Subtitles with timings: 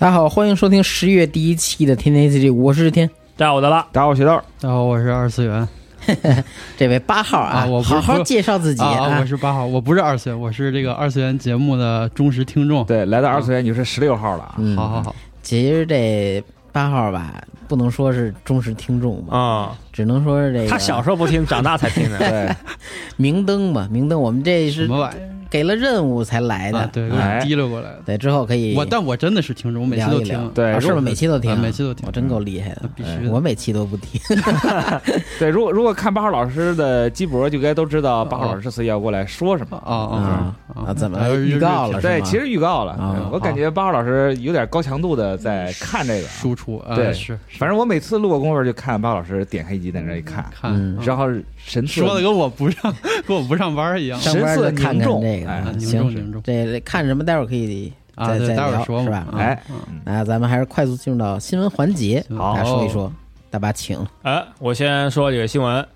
[0.00, 3.10] 大家好，欢迎收听十月第一期的天天 ACG，我是天。
[3.36, 3.84] 大家好，我的了。
[3.90, 4.30] 大家好，我学豆。
[4.60, 5.68] 大家好，我是二次元
[6.78, 12.84] 这位八号啊，啊我好好介绍自己啊，我是八号，我不是二次元，我是这个二次元节目的忠实听众。
[12.84, 14.54] 对，来到二次元你是十六号了啊。
[14.58, 17.34] 嗯好好好，其实这八号吧，
[17.66, 22.18] 不能说是忠实听众吧，啊、只能说是这个他小时候不听，长大才听的。
[22.20, 22.48] 对，
[23.18, 26.90] 明灯嘛，明灯，我们这是什么玩意给了任务才来的，啊？
[26.92, 27.08] 对，
[27.42, 28.02] 提溜过来的。
[28.04, 30.40] 对，之后可以我但我真的是听众，我每期都聊聊。
[30.40, 30.50] 听。
[30.54, 32.06] 对啊是不是每期都听每期都听。
[32.06, 32.82] 我真够厉害的。
[32.82, 32.88] 那。
[32.96, 33.30] 必须哎的。
[33.30, 34.20] 我每期都不听。
[35.38, 39.76] 对，如果如果看八号老师的鸡脖，就该都知道八号老师这次要过来说什么。
[39.78, 40.16] 啊啊
[40.74, 40.94] 啊啊。
[40.94, 42.92] 怎么预告了对，其实预告了。
[42.92, 46.28] 啊，我感觉八号老师有点高强度的在看这个。
[46.28, 47.58] 输出啊，对是，是。
[47.58, 51.26] 反正我每次路过功夫就看八号老师点开一集在那一看，看然后
[51.56, 52.94] 神次说的跟我不上，
[53.26, 54.18] 跟我不上班一样。
[54.20, 58.28] 上班就看看凝重这个行这看什么待会儿可以啊。
[58.28, 59.26] 再对，再聊待会儿说是吧。
[59.36, 63.12] 哎啊那咱们还是快速进入到新闻环节，好说一说，
[63.50, 63.98] 大巴请。
[64.22, 65.86] 哎，我先说几个新闻。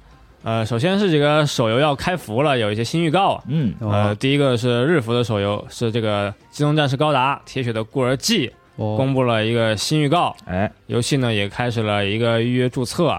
[0.45, 3.45] 呃，首先是几个手游要开服了，有一些新预告啊。
[3.47, 13.13] 嗯，呃，哦第一个是日服的手游，是这个《机动战士高达：铁血的孤儿记》哦公布了一个新预告，哎，游戏呢也开始了一个预约注册。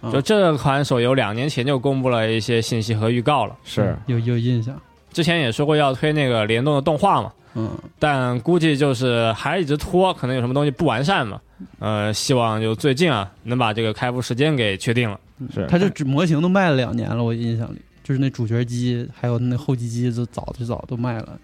[0.00, 4.80] 嗯就这款手游两年前就公布了一些信息和预告了，是有有印象。
[5.12, 11.40] 之前也说过要推那个联动的动画嘛，嗯，但估计就是还一直拖，可能有什么东西不完善嘛。
[11.80, 15.18] 呃，希望就最近啊能把这个开服时间给确定了。
[15.52, 21.38] 是，它这模型都卖了两年了，我印象里，就是那主角机还有那后继机就早最早都卖了，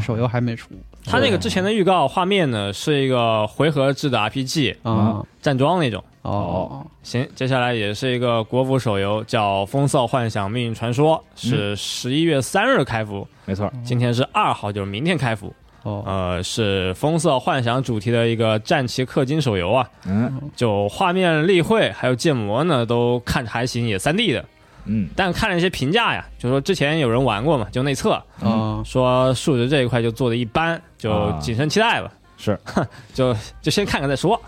[0.00, 0.70] 手游还没出
[1.04, 5.24] 它那个之前的预告画面呢是一个回合制的 RPG 啊。
[5.40, 6.02] 站桩那种。
[6.24, 15.54] 哦，行，接下来也是一个国服手游，叫《风骚幻想命运传说》，是十一月三日开服，没错，今天是二号，就是明天开服。
[15.82, 20.40] 哦，呃，是风色幻想主题的一个战旗氪金手游啊，嗯。
[20.56, 24.42] 就画面、立绘还有建模呢，都看着还行，也三 D 的。
[24.86, 31.38] 嗯，但看了一些评价呀，就说之前有人玩过嘛，就内测啊，说数值这一块就做的一般，就啊。
[31.38, 32.10] 谨慎期待吧。
[32.38, 32.58] 是，
[33.12, 34.40] 就就先看看再说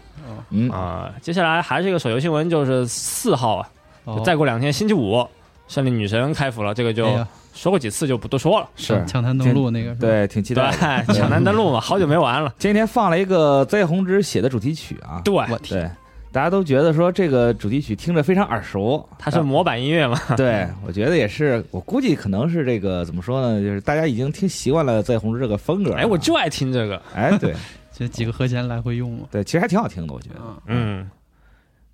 [0.50, 3.69] 嗯啊、接下来还是一个手游新闻，就是四号啊，
[4.04, 5.26] 哦再过两天星期五，
[5.69, 8.69] 胜利女神开服了，这个就哎呀说过几次就不多说了。
[8.76, 12.53] 是抢滩登陆那个，对，挺期待的。， 抢滩登陆嘛，好久没玩了。
[12.59, 15.91] 今天放了一个灾红之写的主题曲啊，对，我天，对，
[16.31, 20.20] 大家都觉得说这个主题曲听着非常耳熟，它是模板音乐嘛。
[20.37, 25.94] 对，我觉得也是，我估计可能是这个怎么说呢，就是大家已经听习惯了在红之这个风格。
[25.94, 27.00] 哎，我就爱听这个。
[27.14, 27.55] 哎，对
[27.98, 29.26] 这几个和弦来回用嘛。
[29.31, 30.40] 对，其实还挺好听的，我觉得。
[30.40, 31.10] 啊，嗯，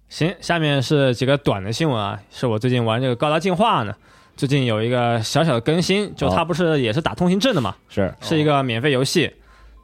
[0.09, 3.95] 行，下面是几个短的新闻啊，是我最近玩这个高达进化呢，
[4.37, 8.13] 最近有一个小小的更新，就它不是也是打通行证的嘛，是。
[8.21, 9.33] 是一个免费游戏，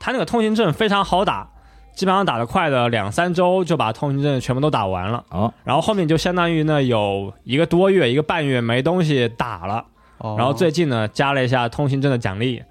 [0.00, 1.48] 它那个通行证非常好打，
[1.94, 9.84] 基本上打得快的两三周就把通行证全部都打完了，哦，然后后面就相当于呢有一个多月一个半月没东西打了。
[10.18, 10.34] 哦。
[10.36, 12.62] 然后最近呢加了一下通行证的奖励，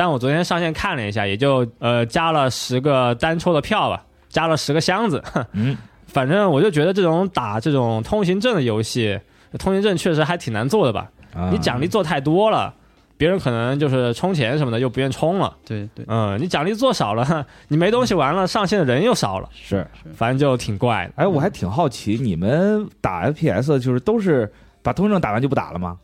[0.00, 5.22] 但我昨天上线看了一下，也就呃加了十个单抽的票吧，加了十个箱子。
[5.52, 5.76] 嗯，
[6.06, 9.20] 反正我就觉得这种打这种通行证的游戏，
[9.58, 11.10] 通行证确实还挺难做的吧？
[11.34, 12.72] 啊你奖励做太多了，
[13.18, 19.86] 别人可能就是充钱什么的又不愿充了，对对，嗯，你奖励做少了，你没东西玩了，上线的人又少了，是。
[20.14, 21.12] 反正就挺怪的。
[21.16, 24.50] 哎，我还挺好奇，你们打 FPS 就是都是
[24.82, 25.98] 把通行证打完就不打了吗？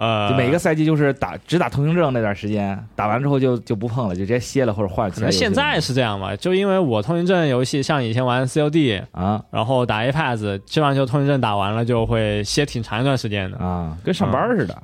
[0.00, 5.10] 呃，就每个赛季就是打只打通行证那段时间，打完之后就就不碰了，就直接歇了或者换。
[5.10, 13.58] 可能现在是这样吧，就因为我通行证游戏像以前玩 COD，啊然后打 Apex，基本上就通行证打完了就会歇挺长一段时间的。
[13.58, 14.82] 啊，跟上班似的。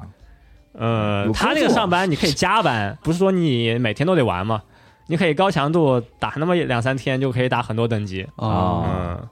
[0.79, 4.61] 呃，他那个上班你可以加班，不是说你每天都得玩嘛，
[5.07, 8.27] 你可以高强度打那么两三天就可以打很多等级。
[8.37, 9.29] 哦嗯，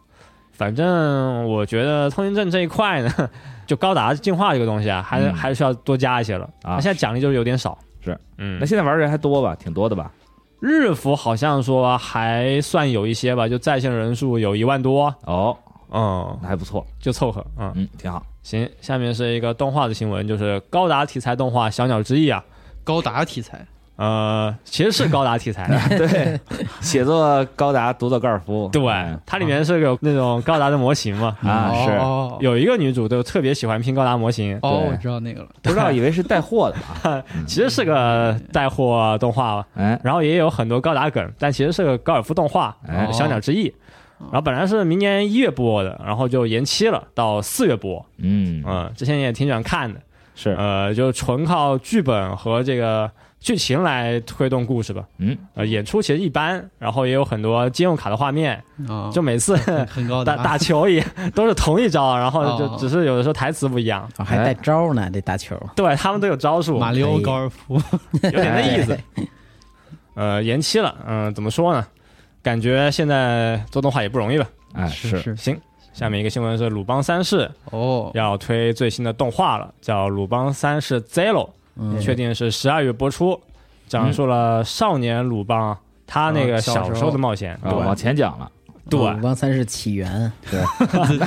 [0.52, 3.10] 反正我觉得通行证这一块呢，
[3.66, 6.48] 就高达进化这个东西啊，还是、嗯还是需要多加一些了。
[6.62, 7.78] 啊现在奖励就是有点少。
[8.02, 9.54] 是，嗯那，现在玩的人还多吧？
[9.54, 10.10] 挺多的吧？
[10.60, 15.56] 日服好像说还算有一些吧，就在线人数有一万多，哦，
[15.90, 17.72] 嗯，那还不错，就凑合，嗯。
[17.76, 18.24] 嗯，挺好。
[18.42, 22.44] 行，下面是一个动画的新闻，就是高达题材动画《小鸟之翼》啊，
[22.82, 26.38] 高达题材，呃，其实是高达题材， 对，
[26.80, 28.68] 写作高达，读作高尔夫。
[28.72, 31.90] 对嗯，它里面是有那种高达的模型嘛，啊是。
[31.92, 37.22] 哦有一个女主就特别喜欢拼高达模型，哦，我知道那个了，不知道以为是带货的吧？
[37.46, 39.56] 其实是个带货动画。
[39.56, 43.68] 吧，哎，然后也有很多高达梗，但其实是个高尔夫动画哎《小鸟之翼》。
[44.18, 48.04] 然后本来是明年一月播的，然后就延期了到四月播。
[48.18, 50.00] 嗯，嗯，之前也挺喜欢看的，
[50.34, 53.10] 是，呃，就纯靠剧本和这个
[53.44, 55.04] 剧情来推动故事吧。
[55.18, 58.56] 嗯，呃，演出其实一般，然后也有很多金用卡的画面，
[58.88, 59.54] 啊，就每次
[59.84, 61.04] 很高，打打球也
[61.36, 64.08] 都是同一招，然后就哦只是有的时候台词不一样。
[64.16, 65.54] 啊还带招呢，这打球。
[65.76, 67.74] 对他们都有招数，马里奥高尔夫，
[68.22, 68.98] 有点那意思。
[70.14, 71.86] 呃，延期了，嗯、怎么说呢？
[72.42, 74.46] 感觉现在做动画也不容易吧。
[74.72, 75.18] 哎，是。
[75.18, 75.60] 是，行，
[75.92, 81.46] 下面一个新闻是鲁邦三世哦，要推最新的动画了，叫《鲁邦三世 Zero》，
[81.76, 83.40] 嗯，确定是十二月播出，
[83.86, 85.76] 讲述了少年鲁邦
[86.06, 87.58] 他那个啊小时候的冒险。
[87.62, 88.50] 对往前讲了。
[88.90, 90.30] 对鲁邦三世起源，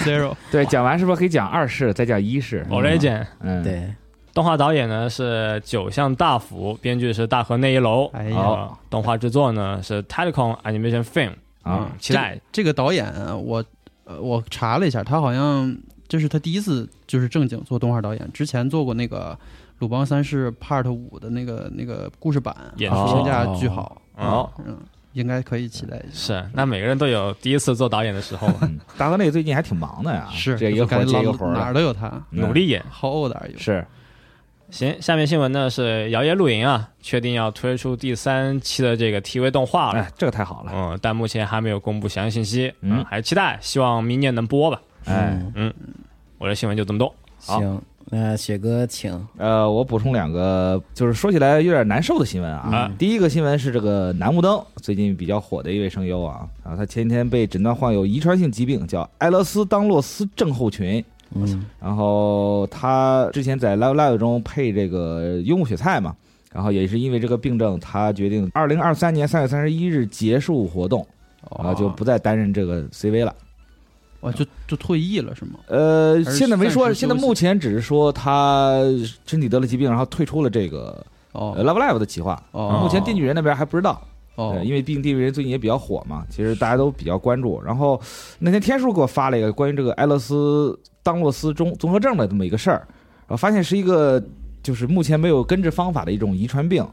[0.06, 3.26] Zero， 对，讲完是不是可以讲二世，再讲一世？，Origin。
[3.40, 3.92] 嗯，，对，
[4.32, 8.06] 动画导演呢是九项大辅，编剧是大河内一楼。
[8.14, 8.32] 哎
[8.92, 11.34] 动画制作呢是 Telecom Animation Film。
[11.64, 12.40] 啊，期待。
[12.52, 13.66] 这个导演啊我
[14.06, 15.76] 呃我查了一下，他好像
[16.08, 19.34] 这是他第一次就是正经做动画导演，之前做过那个
[19.80, 23.06] 《鲁邦三世 Part 五》的那个那个故事版，演出。
[23.14, 24.78] 评价巨好，哦，嗯，
[25.14, 26.42] 应该可以期待一下。
[26.42, 28.48] 是，那每个人都有第一次做导演的时候。
[28.98, 31.54] 大河内最近还挺忙的呀，是，这一个活接一个活儿。
[31.54, 32.42] 哪儿都有他，嗯。
[32.42, 32.84] 努力演。
[32.90, 33.58] 好欧哪儿有。
[33.58, 33.86] 是。
[34.70, 40.00] 行，下面新闻呢是摇曳露营啊，确定要推出第三期的这个 TV 动画了。
[40.00, 42.98] 哎，这个太好了，嗯，但目前还没有公布详细信息，嗯。
[43.00, 44.82] 嗯，还是期待，希望明年能播吧。
[45.06, 45.74] 哎，嗯
[46.38, 47.08] 我的新闻就这么多。
[47.46, 49.12] 好行，那雪哥请。
[49.38, 52.70] 呃，我补充两个，就是说起来有点难受的新闻啊。
[52.74, 61.04] 啊第一个新闻是这个南木灯最近比较火的一位声优啊，啊，他前几天被诊断患有遗传性疾病，叫埃勒斯当洛斯症候群。
[61.36, 66.16] 嗯然后他之前在 Live Live 中配这个樱木雪菜嘛，
[66.54, 71.06] 然后也是因为这个病症，他决定二零二三年三月三十一日结束活动，
[71.50, 73.36] 哦啊，就不再担任这个 CV 了。
[74.28, 75.60] 哦，就就退役了是吗？
[75.68, 78.82] 呃，现在没说，现在目前只是说他
[79.26, 82.42] 身体得了疾病，然后退出了这个哦呃 Love Live 的企划。
[82.52, 84.02] 哦目前电锯人那边还不知道，
[84.64, 87.62] 因为毕竟电锯人最近也比较火嘛，其实大家都比较关注。
[87.64, 88.00] 然后
[88.40, 92.86] 那天天叔给我发了一个关于这个埃勒斯当洛斯综综合症的这么一个事儿，
[93.22, 94.22] 然后发现是一个
[94.62, 96.86] 就是目前没有根治方法的一种遗传病。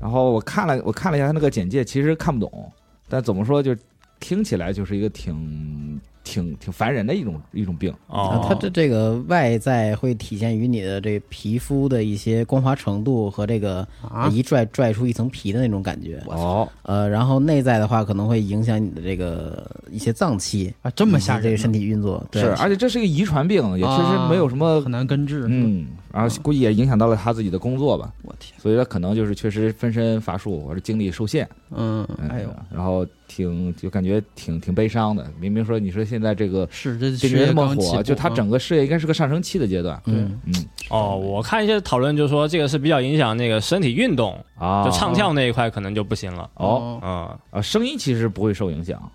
[0.00, 2.72] 然后我看了我看了一下他那个简介，其实看不懂，
[3.08, 3.74] 但怎么说就
[4.18, 7.92] 听起来就是一个挺挺挺烦人的一种一种病。
[8.08, 16.20] 啊哦，，它的这个外在会体现于你的这皮肤的一些光滑程度和这个啊一拽拽出一层皮的那种感觉。
[16.26, 22.26] 哦，呃，然后内在的话可能会影响你的这个一些脏器，啊，这么吓人这个身体运作。
[22.30, 25.46] 对是，而且这是一个遗传病，也确实没有什么很难根治。
[25.48, 35.26] 嗯，然后估计也影响到了他自己的工作吧，我天，所以他可能就是确实分身乏术或者精力受限，嗯，嗯哎呦，，然后挺就感觉挺挺悲伤的。
[35.40, 40.00] 明明说你说现在这个是这电事业那么火，就他啊整个事业应该是个上升期的阶段。
[40.06, 40.54] 嗯，嗯。
[40.88, 46.48] 哦，我看一些讨论就说这个是比较影响那个身体运动，啊，就唱跳那一块可能就不行了。
[46.54, 47.00] 哦。
[47.02, 49.10] 嗯，啊，声音其实不会受影响。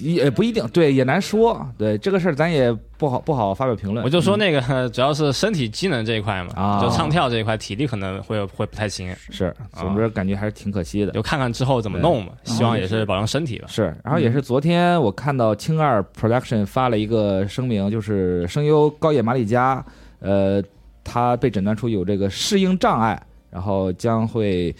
[0.00, 1.66] 也不一定，对，也难说。
[1.76, 4.02] 对这个事儿，咱也不好不好发表评论。
[4.02, 11.12] 我就说那个主要是身体机能这一块嘛，啊就唱跳这一块，体力可能会会不太行，是，总之感觉还是挺可惜的。
[11.12, 12.32] 就看看之后怎么弄嘛。
[12.44, 13.66] 希望也是保证身体吧。
[13.68, 19.84] 是，然后也是昨天我看到青二 Production 发了一个声明，就是声优高野马里佳，
[20.20, 20.62] 呃，
[21.04, 24.74] 他被诊断出有这个适应障碍，然后将会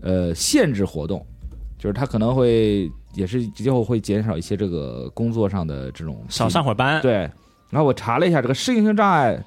[0.00, 1.24] 呃限制活动，
[1.78, 7.00] 就是他可能会也是今后会减少一些这个工作上的这种少上会儿班。
[7.02, 7.12] 对，
[7.70, 9.42] 然后我查了一下，这个适应性障碍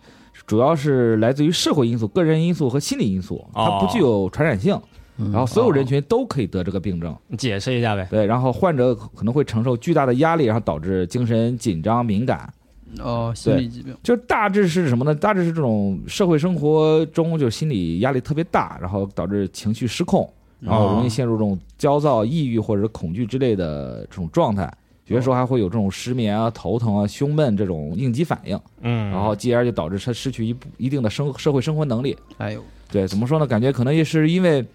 [0.46, 4.80] 主要是来自于社会因素、个人因素和心理因素，它不具有传染性，
[5.18, 7.16] 嗯然后所有人群都可以得这个病症。
[7.28, 8.08] 你解释一下呗。
[8.10, 12.52] 对，然后患者可能会承受巨大的压力，然后导致精神紧张、敏感。
[13.00, 15.14] 哦，心理疾病，就是大致是什么呢？
[15.14, 20.32] 大致是这种社会生活中就心理压力特别大，然后导致情绪失控，
[20.66, 24.72] 然后容易陷入这种焦躁、抑郁或者是恐惧之类的这种状态。
[25.08, 32.18] 有的时候还会有这种失眠啊、头疼啊、胸闷这种应激反应，嗯，然后继而就导致他失去一部一定的生社会生活能力。
[32.38, 33.46] 哎呦，对，怎么说呢？
[33.46, 34.66] 感觉可能也是因为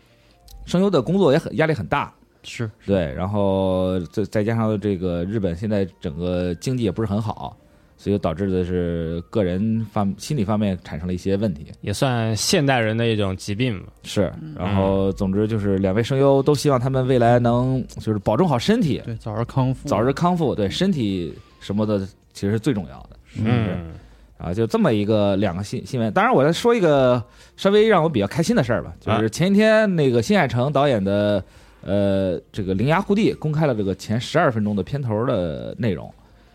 [0.67, 7.57] 声优的工作也很压力很大，是对，然后再再加上这个日本现在整个经济也不是很好，
[8.01, 11.67] 所以导致的是个人方心理方面产生了一些问题。
[11.83, 13.93] 也算现代人的一种疾病吧。
[14.05, 20.55] 是，然后总之就是两位声优都希望他们未来能就是保重好身体，对，早日康复，早日康复。
[20.55, 21.99] 对身体什么的
[22.33, 23.11] 其实是最重要的。
[23.37, 23.93] 嗯，
[24.39, 26.11] 啊，就这么一个两个新新闻。
[26.15, 27.23] 当然，我再说一个
[27.59, 31.45] 稍微让我比较开心的事儿吧，就是前一天那个新海诚导演的
[31.85, 36.11] 呃这个《铃芽护地》公开了这个前十二分钟的片头的内容。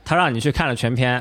[0.05, 1.15] 他让你去看了全篇，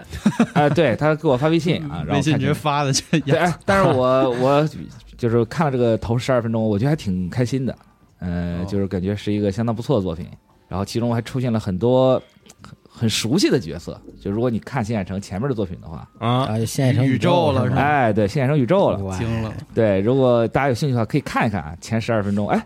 [0.52, 4.68] 啊、 对他给我发微信啊，让微信直接发的，这对，哎但是我 我
[5.16, 7.76] 就是看了这个头十二分钟，我觉得还挺开心的，
[8.20, 10.28] 呃、哦就是感觉是一个相当不错的作品。
[10.66, 12.20] 然后其中还出现了很多
[12.60, 17.52] 很很熟悉的角色，就如果你看新海诚前面的作品的话，啊，啊，就现在成宇宙？
[17.52, 18.98] 了是吧哎，对，新海诚宇宙了。
[19.16, 22.48] 惊了，对，如果大家有兴趣的话，可以看一看啊，前十二分钟。
[22.48, 22.64] 哎，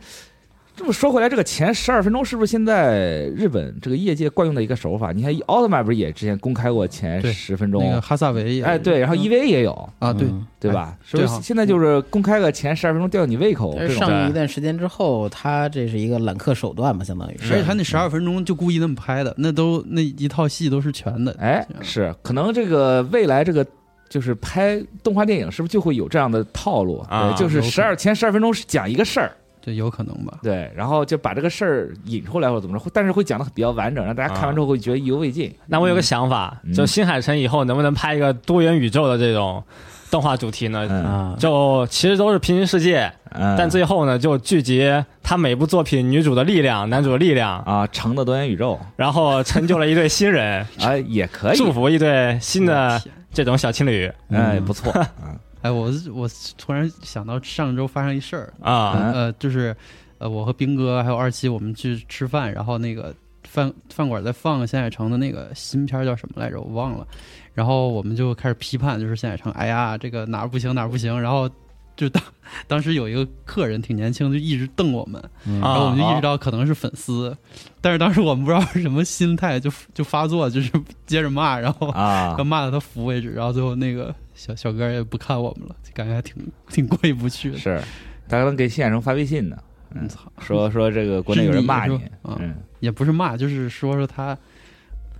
[0.78, 5.10] 这么说回来，这个前十二分钟是不是现在日本这个业界惯用的一个手法？
[5.10, 7.82] 你看奥特曼不是也之前公开过前十分钟？
[7.82, 10.96] 那个哈萨维也哎，对，然后 EVA 也有，啊，对，嗯对吧？
[11.02, 13.76] 是不是现在就是公开个前十二分钟吊你胃口？
[13.88, 17.54] 上一段时间之后，他这是一个揽客手段嘛，相当于是。
[17.54, 23.66] 而且他那十二分钟就故意那么拍的，那都那一套戏都是全的，哎，是可能这个未来这个。
[24.10, 26.96] 就是拍动画电影，是不是就会有这样的套路？
[27.10, 29.30] 啊对，就是十二前十二分钟是讲一个事儿，
[29.68, 30.38] 这有可能吧？
[30.42, 35.54] 对，然后就把这个事儿引出来或者怎么着，但是会讲的比较完整，让大家看完之后会觉得意犹未尽。
[35.66, 36.72] 那我有个想法，嗯。
[36.72, 39.62] 就新海诚以后能不能拍一个多元宇宙的这种
[40.10, 41.36] 动画主题呢？
[41.38, 44.90] 就其实都是平行世界，嗯，但最后呢，就聚集
[45.22, 48.78] 他每部作品女主的力量、男主的力量，啊，成的多元宇宙。
[48.96, 53.00] 然后成就了一对新人， 啊也可以，祝福一对新的
[53.32, 54.10] 这种小情侣。
[54.30, 54.90] 哎不错，
[55.22, 59.74] 嗯哎，我我突然想到上周发生一事儿，啊嗯呃，就是
[60.18, 67.06] 呃，我和兵哥还有二七，我们去吃饭，然后那个饭饭馆在放新海诚的那个新片儿叫什么来着，我忘了。
[67.54, 71.20] 然后我们就开始批判，就是新海诚，哎呀，这个哪儿不行哪儿不行。
[71.20, 71.50] 然后
[71.98, 72.22] 就当
[72.68, 75.22] 当时有一个客人挺年轻，就一直瞪我们，
[75.60, 77.36] 然后我们就意识到可能是粉丝，
[77.80, 80.70] 但是当时我们不知道是什么心态，就就发作，就是
[81.04, 81.92] 接着骂，然后
[82.44, 83.32] 骂到他服为止。
[83.32, 86.36] 然后最后那个小小哥也不看我们了，就感觉还挺
[86.68, 87.58] 挺过意不去的。
[87.58, 87.82] 是，
[88.28, 89.58] 大家能给新海诚发微信呢，
[89.94, 92.02] 嗯，操，说说这个国内有人骂你你，
[92.38, 94.38] 嗯，也不是骂，就是说说他，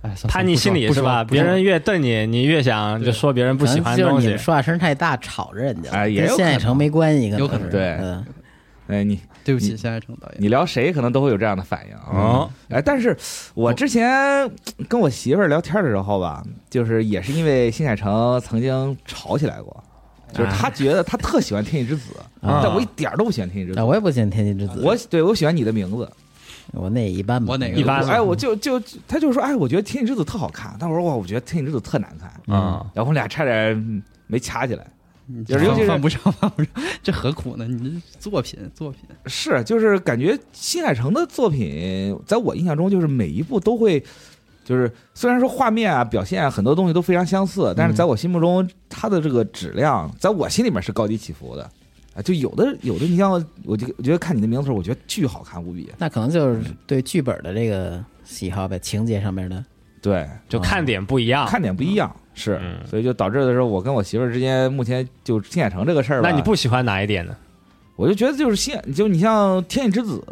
[0.01, 1.23] 哎，叛逆心理是吧？
[1.23, 4.41] 别人越瞪你，你越想就说别人不喜欢的东西就是你。
[4.41, 8.25] 说话声太大，吵着人家，哎也有跟现海诚没关系，有可能是对嗯
[8.87, 10.37] 哎你对不起，你现在成导演。
[10.39, 12.01] 你聊谁可能都会有这样的反应啊。
[12.11, 13.15] 哦，哎，但是
[13.53, 14.49] 我之前
[14.87, 19.83] 跟我媳妇儿聊天的时候吧，就是也是因为新海诚曾经吵起来过，
[20.33, 22.13] 就是他觉得他特喜欢《天气之子》
[22.47, 23.83] 啊但我一点儿都不喜欢《天气之子啊，》。
[23.85, 26.11] 我也不喜欢天气之子，我对我喜欢你的名字，
[26.73, 32.55] 我那一般吧，我哪个一般我哎，我就就他就说，哎，我觉得《天气之子》特好看，但我说哇，我觉得《天气之子》特难看，嗯，
[32.93, 34.85] 然后我们俩差点嗯没掐起来。
[35.31, 36.73] 你就是尤其是犯不上，犯不上，
[37.03, 37.67] 这何苦呢？
[37.67, 44.03] 你这作品作品，是，就是感觉新海诚的作品，在我印象中，就是每一部都会，
[44.65, 51.69] 就是虽然说画面啊、表现啊很多东西都非常相似，但是在我心目中，它的这个质量，在我心里面是高低起伏的。
[52.15, 53.31] 啊，就有的有的，你像
[53.63, 55.89] 我就我觉得看你的名字的时候，我觉得巨好看无比。
[55.97, 59.63] 那可能就是对剧本的这个喜好呗，情节上面的。
[60.01, 61.45] 对，就看点不一样。
[61.45, 67.35] 看点不一样，是，嗯所以就导致的时候，我跟我媳妇儿之间目前就新海诚这个事儿，那你不喜欢哪一点呢？
[67.97, 70.23] 我就觉得就是新，就你像《天气之子》，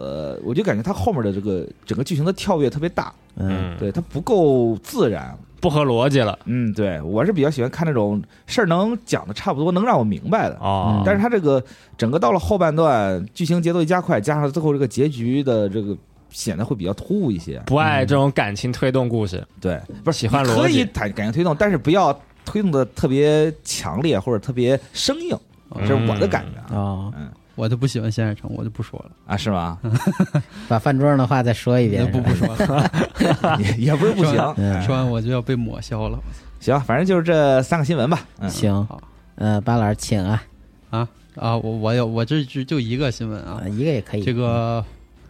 [0.42, 5.38] 我就感觉它后面的这个整个剧情的跳跃特别大，嗯，对它不够自然。
[5.68, 6.40] 不合逻辑了。
[6.46, 10.56] 嗯，对我是比较喜欢看那种事儿能讲的差不多，能让我明白的。
[10.62, 11.62] 哦，但是它这个
[11.98, 15.94] 整个到了后半段，剧情节奏一加快，加上最后这个结局的这个
[16.30, 17.62] 显得会比较突兀一些。
[17.66, 19.46] 不爱这种感情推动故事。
[19.60, 25.38] 对，不是喜欢逻辑可以感感情推动，但是不要推动的特别强烈或者特别生硬，
[25.82, 26.80] 这是我的感觉啊。
[26.80, 27.14] 哦，
[27.58, 29.78] 我就不喜欢新海诚，我就不说了，啊，是吗？
[30.70, 32.10] 把饭桌上的话再说一遍。
[32.12, 32.92] 不不说了，
[33.60, 34.36] 也也不是不行。
[34.58, 36.18] 嗯说完我就要被抹消了。
[36.60, 38.26] 行，反正就是这三个新闻吧。
[38.40, 39.02] 嗯，行好，
[39.36, 40.44] 呃，巴老师请啊，
[40.92, 44.24] 啊啊，我我有我这就就一个新闻啊啊，，一个也可以。
[44.24, 44.84] 这个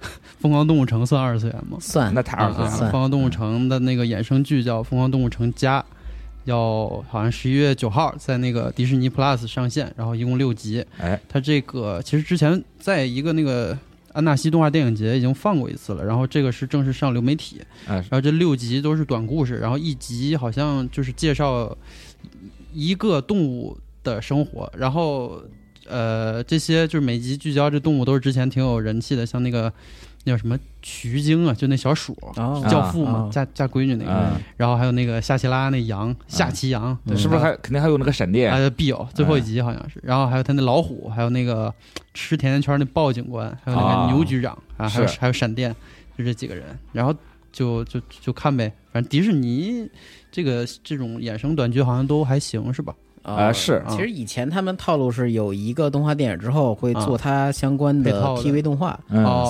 [0.40, 1.78] 《疯狂动物城》算二次元吗？
[1.80, 2.78] 算那太二次啊，元了。
[2.78, 5.80] 算疯狂动物城》的那个衍生剧叫《疯狂动物城加》，
[6.48, 10.84] 要好像十一月九号在那个迪士尼 Plus 上线，然后一共六集。
[10.98, 13.78] 哎，它这个其实之前在一个那个
[14.14, 21.78] 安纳西动画电影节已经放过一次了，然后这个是正式上流媒体，啊然后这六集都是短故事，然后一集好像就是介绍
[22.74, 25.42] 一个动物的生活，然后
[25.86, 29.72] 呃这些就是每集聚焦这动物都是之前挺有人气的，像那个
[30.28, 32.14] 那叫什么徐晶啊，就那小鼠。
[32.36, 38.52] 哦，教父嘛，哦嫁嫁闺女那个，啊，然后还有那个夏奇拉那羊，夏奇羊，对是不是还肯定还有那个闪电？
[38.52, 41.74] 啊，必有最后一集好像是，然后还有他那老虎，还有那个
[42.14, 45.74] 吃甜甜圈那鲍警官，还有那啊个牛局长啊，还有是还有闪电，
[46.18, 47.16] 就这几个人，然后
[47.54, 49.90] 就就就看呗，反正迪士尼
[50.30, 52.94] 这个这种衍生短剧好像都还行是吧？
[53.36, 59.00] 啊是其实以前他们套路是有一个动画电影之后会啊做它相关的 TV 动画，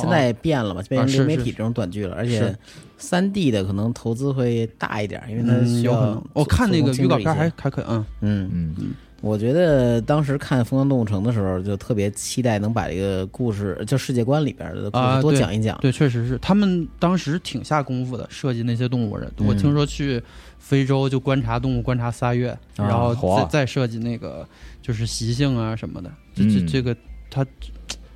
[0.01, 2.55] 现在变了嘛，变成媒体这种短剧了，而且是。
[2.99, 6.19] 三 D 的可能投资会大一点，因为它嗯，需要。
[6.33, 15.77] 我看那个预告片还还还可以，嗯嗯，嗯，嗯，我觉得当时看《疯狂动物城》的时候，就特别期待能把这个故事，就世界观里边的故事多讲一讲。
[15.79, 19.31] 对，确实是他们当时挺下功夫的，设计那些动物人。
[19.39, 20.21] 我嗯听说去
[20.59, 24.47] 非洲就观察动物观察仨月，啊然后嚯再再设计那个
[24.81, 26.11] 就是习性啊什么的。
[26.35, 26.95] 这这嗯这个
[27.29, 27.45] 他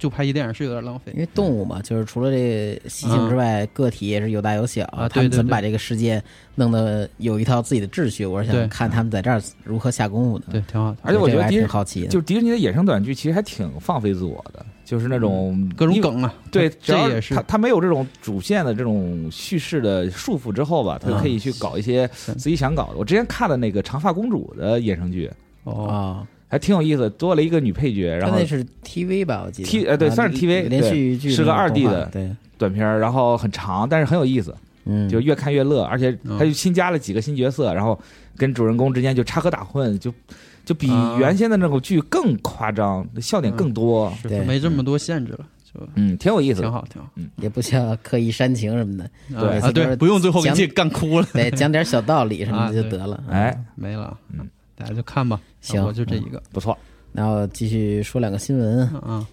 [0.01, 1.19] 就拍一电影是有点浪费因。
[1.19, 4.83] 为动物嘛，就是除了这习性之外，个体也是有大有小。
[4.85, 6.19] 啊他们怎么把这个世界
[6.55, 8.25] 弄得有一套自己的秩序？
[8.25, 10.45] 我是想看他们在这儿如何下功夫的。
[10.49, 10.97] 对，挺好的。
[11.03, 12.07] 而且我觉得还迪士挺好奇的。
[12.07, 22.97] 就是迪士尼的野生短剧其实还挺放飞自我的，就是那种各种梗啊，对，这也是他他没有这种主线的这种叙事的束缚之后吧，他可以去搞一些自己想搞的。
[22.97, 25.29] 我之前看的那个《长发公主》的衍生剧，
[25.65, 29.43] 哦，啊，还挺有意思，多了一个女配角，然后那是 TV 吧？
[29.45, 37.97] 我记得 T- 呃对啊算是 TV 连续剧是个那种 2D 的对，短片，然后很长，但是很有意思，嗯，就越看越乐，而且嗯他就新加了几个新角色，然后
[38.35, 40.13] 跟主人公之间就插科打诨，就
[40.65, 46.59] 就比啊原先的那种剧更夸张，笑点更多，是对没这么多限制了，就嗯，挺有意思。
[46.61, 47.07] 挺好，挺好。
[47.15, 49.09] 嗯也不需要刻意煽情什么的，
[49.39, 51.27] 对啊，对，不用最后给自己干哭了。
[51.33, 53.23] 对讲点小道理什么啊的就得了。
[53.27, 54.47] 嗯哎，没了，嗯，
[54.81, 55.39] 大家就看吧。
[55.61, 56.77] 行我就这一个，不错，
[57.11, 58.79] 然后继续说两个新闻。
[58.93, 59.25] 嗯嗯，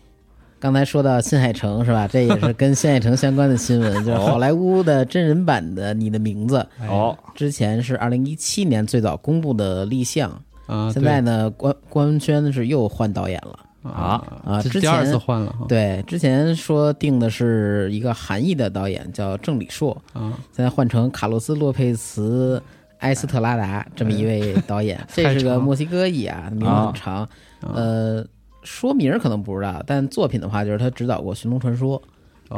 [0.61, 2.07] 刚才说到新海诚是吧？
[2.07, 10.31] 这也是跟新海诚相关的新闻， 就是好莱坞的真人版的《你的名字》，哎哦，之前是二零一七年最早公布的立项，
[10.67, 13.59] 啊，现在呢官官宣是又换导演了。
[13.81, 15.55] 对啊啊之这第二前次换了。
[15.69, 22.61] 对，之前说定的是一个韩裔的导演叫郑李硕，啊，现在换成卡洛斯·洛佩茨·
[22.99, 27.17] 埃斯特拉达这么一位导演， 这是个墨西哥裔啊，名字很长。
[27.61, 27.73] 啊。
[27.75, 28.27] 呃，
[28.63, 32.01] 说名儿可能不知道，但作品的话，就是他指导过《寻龙传说》，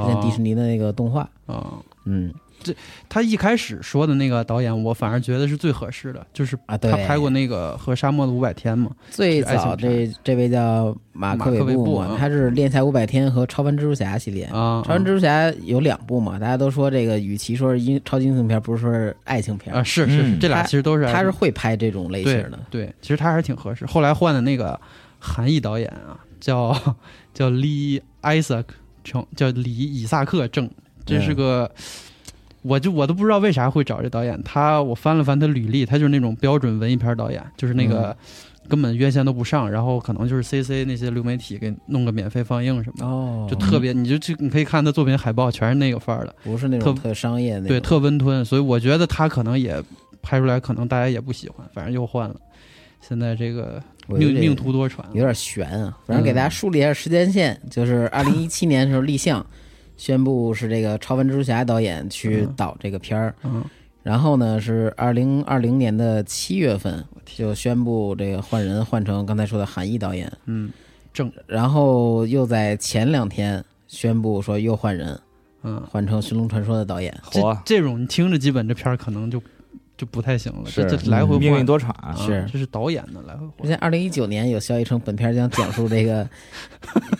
[0.06, 1.28] 之前迪士尼的那个动画。
[1.46, 1.76] 啊，
[2.66, 2.74] 嗯，
[3.08, 8.90] 他一开始说的那个导演，我反而觉得是最合适的，就是啊对他拍过那个《和沙漠的五百天》嘛。
[9.10, 14.44] 最早这这位叫马克韦布他是《猎才五百天》和《超凡蜘蛛侠》系列。
[14.44, 19.82] 啊，超凡蜘蛛侠有两部嘛，大家都说这个，与其说是英超级英雄片，不如说是爱情片啊，。
[19.82, 22.58] 是是是，嗯这俩其实都是他是会拍这种类型的。
[22.70, 23.86] 对，其实他还是挺合适。
[23.86, 24.78] 后来换的那个
[25.18, 26.76] 韩裔导演啊，叫
[27.32, 30.70] 叫李艾萨克正，叫李以萨克正，
[31.04, 31.70] 这是个。
[32.62, 38.16] 我就我都不知道为啥会找这导演，他我翻了翻他履历，他就是那种标准文艺片导演，就是那个
[38.68, 47.68] 根本院线都不上，然后可能就是 CC 那些流媒体给弄个免费放映什么的，哦就特别，你就去你可以看他作品海报，全是那个范儿的，不是那种特特商业那。
[47.68, 49.82] 对，特温吞，所以我觉得他可能也
[50.22, 52.36] 拍出来，可能大家也不喜欢，反正又换了。
[53.00, 55.96] 现在这个命命途多舛，有点悬啊。
[56.06, 59.44] 反正给大家梳理一下时间线，就是二零一七年的时候立项，
[60.00, 63.34] 宣布是这个超凡蜘蛛侠导演去导这个片儿。
[63.42, 63.62] 嗯，
[64.02, 70.32] 然后呢，是二零二零年的七月份就宣布这个换人，换成刚才说的韩毅导演。
[70.46, 70.70] 嗯
[71.12, 75.20] 正然后又在前两天宣布说又换人，
[75.64, 77.14] 嗯，换成《寻龙传说》的导演。
[77.30, 79.42] 这这种你听着基本这片儿可能就
[80.00, 86.26] 就不太行了，是这这来回命运多舛，啊是这是导演的来回换之前二零一九年有消息称，本片将讲述这个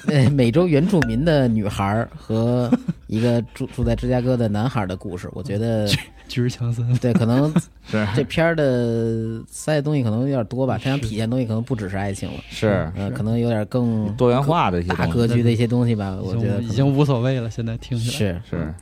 [0.06, 2.72] 呃美洲原住民的女孩和
[3.06, 5.28] 一个住住在芝加哥的男孩的故事。
[5.32, 5.86] 我觉得
[6.26, 7.52] 巨石强森，对，可能
[7.84, 15.06] 是这片儿的塞的东西可能有点多吧，他想体现的东西可能不只是爱情了，是呃，可能有点更多元化的一些大。
[15.06, 16.16] 格局的一些东西吧。
[16.22, 18.74] 我觉得已经无所谓了，现在听起来是是，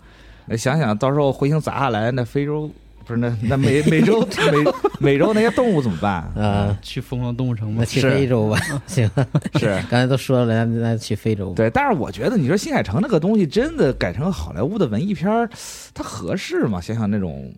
[0.46, 2.70] 那想想到时候彗星砸下来，那非洲
[3.08, 4.20] 不是那那美美洲
[4.52, 6.22] 美美洲那些动物怎么办？
[6.36, 7.84] 啊，去疯狂动物城吧那。
[7.86, 9.10] 去非洲吧， 行，
[9.58, 9.66] 是。
[9.90, 11.54] 刚才都说了，那那去非洲。
[11.54, 15.48] 对，但是我觉得你说新海诚那个东西真的改成好莱坞的文艺片儿，
[15.94, 16.78] 它合适吗？
[16.80, 17.50] 想想那种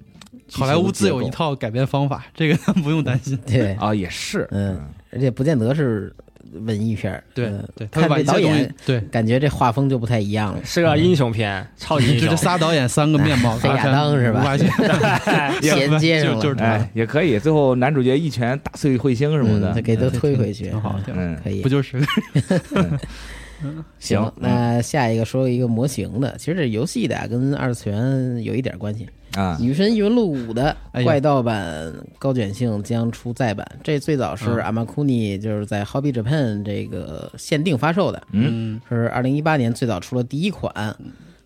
[0.53, 3.37] 好莱坞自有一套改编方法，这个不用担心。
[3.47, 4.81] 对啊，也是，嗯，
[5.13, 6.15] 而且不见得是
[6.53, 7.23] 文艺片儿。
[7.35, 10.61] 对嗯对，他会把看这导演，对，感觉这画风就不太一样了。
[10.65, 12.37] 是个英雄片，超级英雄这。
[12.37, 14.57] 仨导演三个面貌， 黑亚当是吧
[15.61, 17.39] 衔接上了就就是也可以。
[17.39, 20.99] 最后男主角一拳打碎彗星什么嗯，的再，给他推回去，挺好。
[21.07, 21.69] 嗯，可以不。
[21.69, 22.01] 就是
[23.61, 29.07] 行行，那下一个说一个模型的，其实这游戏的啊跟二次元有一点关系。
[29.35, 40.97] 啊《女神异闻录五》的怪盗版高卷性将出再版，这最早是嗯阿玛库尼就是在 Hobby Japan 这个限定发售的，嗯，是二零一八年最早出了第一款，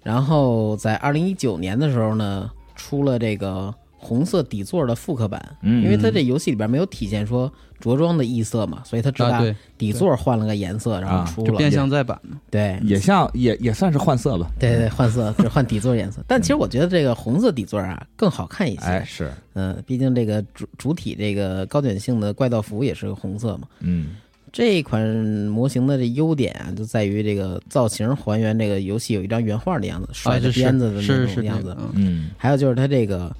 [0.02, 9.40] 然后在二零一九年的时候呢，出了这个红色底座的复刻版，嗯因为它这游戏里边没有体现说着装的异色嘛，所以它只啊？
[9.40, 12.38] 把，底座换了个颜色，然后出了，就变相再版嘛。
[12.50, 12.78] 对。
[12.84, 14.50] 也像也也算是换色吧。
[14.60, 18.82] 对对，换色只换底座颜色，但其实我觉得这个红色底座啊更好看一些。
[18.82, 23.66] 哎，是，嗯，毕竟这个主主体这个高卷性的怪盗服也是个红色嘛。
[23.80, 24.16] 嗯
[24.56, 25.04] 这款
[25.48, 31.70] 模型的这优点啊，就在于这个造型还原这个游戏有一张原画的样子，甩啊，着鞭子的那种样子。
[31.70, 33.34] 是这个，嗯嗯，还有就是它这个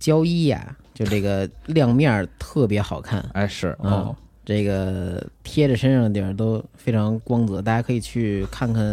[0.00, 3.20] 胶衣呀、就这个亮面儿特别好看。
[3.34, 8.84] 哎是，嗯哦，这个贴着身上的地方都非常光泽，大家可以去看看，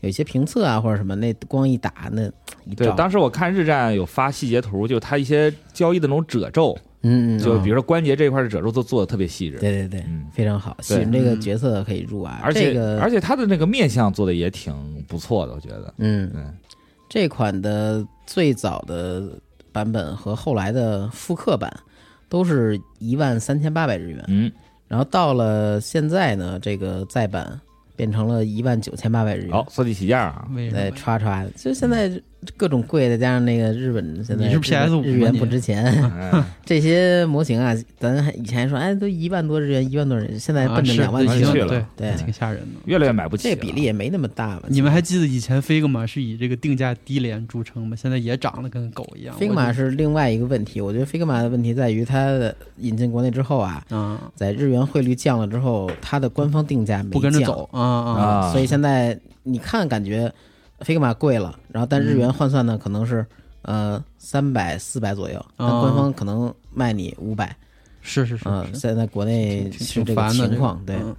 [0.00, 2.30] 有一些评测啊或者什么，那光一打那
[2.64, 9.58] 一对，当时我看日战有发细节图，就它一些交易的那种褶皱，嗯就比如说关节这块的褶皱都做的特别细致。
[9.58, 12.40] 对对对，嗯非常好，喜欢这个角色可以入啊。
[12.42, 14.72] 而且、这个而且它的那个面相做的也挺
[15.08, 15.92] 不错的，我觉得。
[15.98, 16.42] 嗯，对，
[17.08, 19.28] 这款的最早的
[19.76, 21.70] 版本和后来的复刻版
[22.30, 24.50] 都是一万三千八百日元，嗯，
[24.88, 27.60] 然后到了现在呢，这个再版
[27.94, 29.52] 变成了一万九千八百日元。
[29.52, 30.96] 好，坐地起价啊，对，为什么？
[30.96, 32.10] 刷刷的，就现在
[32.56, 41.68] 各种贵，再加上那个日本现在你是日 PS5 日元不值钱，哎 这些模型啊，咱还以前说，哎，都一万多日元，一万多日元，现在奔着两万去了。
[41.68, 42.80] 对对挺吓人的。
[42.84, 43.54] 越来越买不起了。
[43.54, 44.62] 这比例也没那么大吧？
[44.68, 47.96] 你们还记得以前 Figma 是以这个定价低廉著称吗？
[47.96, 49.36] 现在也涨得跟狗一样。
[49.38, 53.82] Figma 是另外一个问题，我觉得 Figma 的问题在于它的引进国内之后啊，
[54.34, 60.32] 在日元汇率降了之后，它的官方定价没不跟着走啊啊啊所以现在你看感觉
[60.80, 63.24] Figma 贵了，然后但日元换算呢可能是
[63.62, 67.56] 呃三百四百左右，官方可能卖你五百，
[68.02, 70.96] 是是是现在国内是这个情况，对。
[70.96, 71.14] 嗯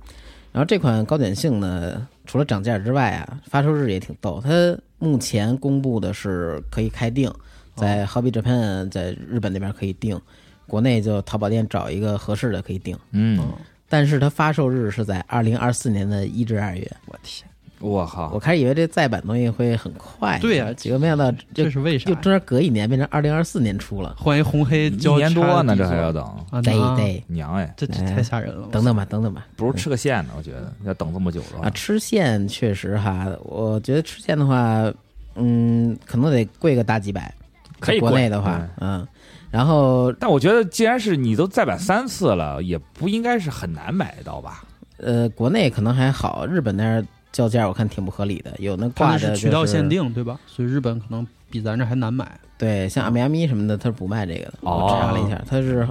[0.53, 4.41] 然后这款高点性呢，除了涨价之外啊，发售日也挺逗。
[4.43, 4.49] 它
[4.97, 7.31] 目前公布的是可以开订，
[7.75, 10.19] 在 Hobby Japan 在日本那边可以订，
[10.65, 12.97] 国内就淘宝店找一个合适的可以订。
[13.11, 13.45] 嗯，哦
[13.87, 16.91] 但是它发售日是在二零二四年的一至二月。
[17.05, 17.47] 我天，
[17.79, 22.15] 我靠我，开始以为这再版东西会很快，对呀结果没想到这是为啥呀？
[22.15, 24.15] 就中间隔一年变成二零二四年出了。
[24.17, 26.61] 换一红黑一交年多呢，这还要等，啊？
[26.61, 28.67] 得那得娘哎，这这哎太吓人了。
[28.71, 29.45] 等等吧，等等吧。
[29.55, 34.91] 不如吃个线呢，我觉得要等这么久了啊，吃线确实哈，我觉得吃线的话，
[35.35, 37.33] 嗯，可能得贵个大几百。
[37.79, 39.07] 可以国内的话，嗯，
[39.51, 44.63] 然后但我觉得既然是你都再版三次了，也不应该是很难买到吧？
[44.97, 47.05] 呃，国内可能还好，日本那儿
[47.37, 50.39] 叫价我看挺不合理的，有那挂的、是渠道限，定对吧？
[50.47, 52.27] 所以日本可能比咱这还难买。
[52.57, 54.53] 对，像阿米阿米什么的，它是不卖这个的。
[54.61, 55.87] 哦我查了一下，它是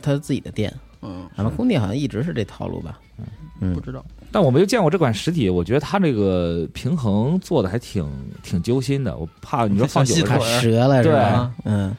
[0.00, 2.98] 它自己的店，嗯，阿玛空地好像一直是这套路吧？
[3.60, 4.02] 嗯不知道。
[4.32, 8.10] 但我没有见过这款实体，我觉得它这个平衡做的还挺
[8.42, 9.14] 挺揪心的。
[9.14, 11.54] 我怕你说放久了小细腿折了是吧啊？
[11.64, 11.94] 嗯，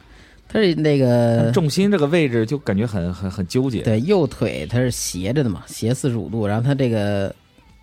[0.47, 3.83] 它是那个重心这个位置就感觉很很很纠结。
[3.83, 7.33] 对右腿它是斜着的嘛，斜四十五度，然后它这个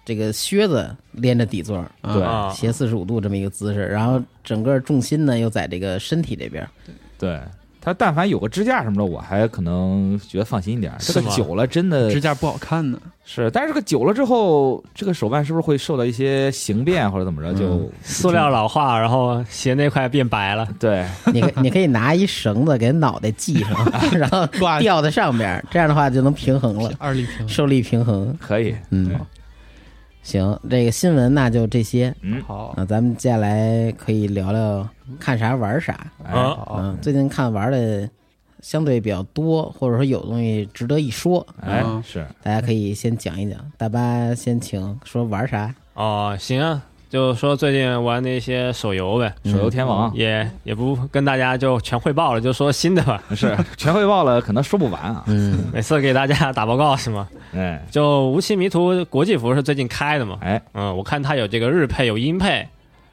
[0.04, 6.68] 这个靴子连着底座，啊对啊，斜四十五度这么一个姿势，然后整个重心呢又在这个身体这边，
[7.18, 7.40] 对，
[7.80, 10.92] 它但凡有个支架什么的，我还可能觉得放心一点。
[10.98, 12.98] 这个久了真的支架不好看呢。
[13.26, 17.54] 是，但是这个久了之后，这个手办是不是会受到一些形变或者怎么着？
[17.54, 20.68] 就塑料老化，然后鞋那块变白了。
[20.78, 23.70] 对， 你可你可以拿一绳子给脑袋系上，
[24.12, 28.36] 然后挂吊在上边，这样的话就能平衡了，二力平受力平衡。
[28.38, 28.74] 可以。
[28.90, 29.18] 嗯，
[30.24, 32.12] 行，这个新闻那就这些。
[32.22, 34.88] 嗯，好，那咱们接下来可以聊聊
[35.20, 36.10] 看啥玩啥。
[36.24, 38.08] 哎，好，嗯，最近看玩的
[38.60, 43.60] 相对比较多，或者说有东西值得一说，哎，嗯是，大家可以先讲一讲。
[43.76, 45.72] 大巴先请说玩啥？
[45.92, 46.82] 哦，行啊，
[47.14, 53.22] 就说最近玩的一些手游呗，手游天王也也不跟大家就全汇报了，就说新的吧。
[53.36, 55.22] 是全汇报了，可能说不完啊。
[55.28, 57.28] 嗯，每次给大家打报告是吗？
[57.54, 60.38] 哎，就无期迷途国际服是最近开的嘛？
[60.40, 62.66] 哎，嗯，我看它有这个日配有英配，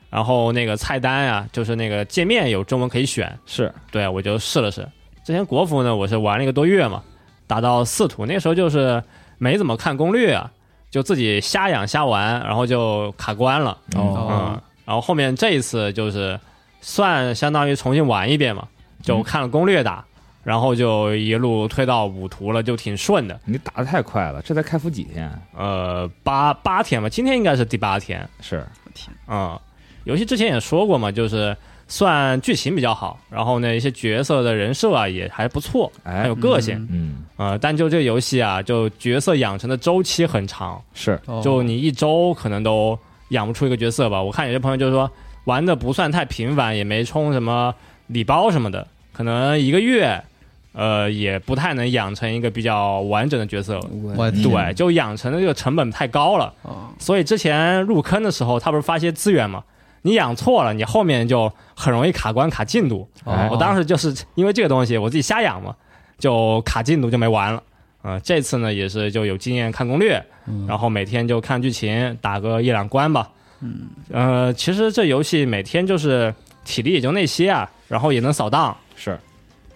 [0.10, 3.32] 然后那个菜单啊、就是那个界面有中文可以选。
[3.46, 4.82] 是，对，我就试了试。
[5.24, 7.04] 之前国服呢，我是玩了一个多月嘛，
[7.46, 9.04] 打到四图，那时候就是
[9.38, 10.52] 没怎么看攻略啊，
[10.92, 13.76] 就自己瞎养瞎玩，然后就卡关了。
[13.96, 16.40] 哦嗯，然后后面这一次就是
[16.82, 18.68] 算相当于重新玩一遍嘛，
[19.02, 20.04] 就看了攻略打，
[20.44, 23.40] 然后就一路推到五图了，就挺顺的。
[23.46, 25.32] 你打的太快了，这才开服几天？
[25.58, 28.28] 呃，八八天吧，今天应该是第八天。
[28.42, 28.66] 是，
[29.28, 29.58] 嗯，
[30.04, 31.56] 游戏之前也说过嘛，就是
[31.92, 36.88] 算剧情比较好，然后呢，一些角色的人设啊也还不错，哎很有个性。
[36.90, 42.98] 嗯，呃，但就这个游戏啊，就角色养成的周期很长，是，哦就你一周可能都
[43.32, 44.24] 养不出一个角色吧。
[44.24, 45.12] 我看有些朋友就是说
[45.44, 47.76] 玩的不算太频繁，也没充什么
[48.08, 50.24] 礼包什么的，可能一个月，
[50.72, 53.78] 呃，也不太能养成一个比较完整的角色。
[54.16, 56.54] 我天对，就养成的这个成本太高了。
[56.62, 59.62] 哦所以之前入坑的时候，他不是发些资源嘛？
[60.02, 63.08] 你养错了，你后面就很容易卡关卡进度。
[63.26, 65.76] 哎我当时就是因为这个东西，我自己瞎养嘛，
[66.18, 67.62] 就卡进度就没玩了。
[68.02, 70.24] 呃，这次呢也是就有经验看攻略，
[70.68, 73.30] 然后每天就看剧情，打个一两关吧。
[73.60, 76.34] 嗯，呃，其实这游戏每天就是
[76.66, 79.16] 体力也就那些啊，然后也能扫荡，是，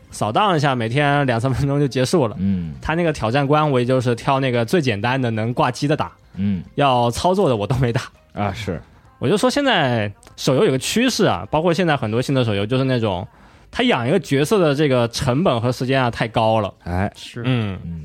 [0.10, 2.36] 扫荡一下，每天两三分钟就结束了。
[2.40, 8.02] 嗯他那个挑战关，我也就是挑那个最简单的能挂机的打，嗯要操作的我都没打。
[8.34, 8.82] 啊是，
[9.26, 13.28] 我就说现在手游有个趋势啊，包括现在很多新的手游，就是那种
[13.72, 16.72] 他养一个角色的这个成本和时间啊太高了。
[16.84, 18.04] 哎，是嗯，嗯。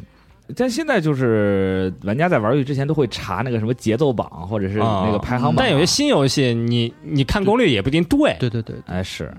[0.56, 9.30] 但现在就是玩家在玩游戏之前都会查那个什么节奏榜或者是那个排行榜，但有些新游戏，你你看攻略也不一定对，对对对，哎是，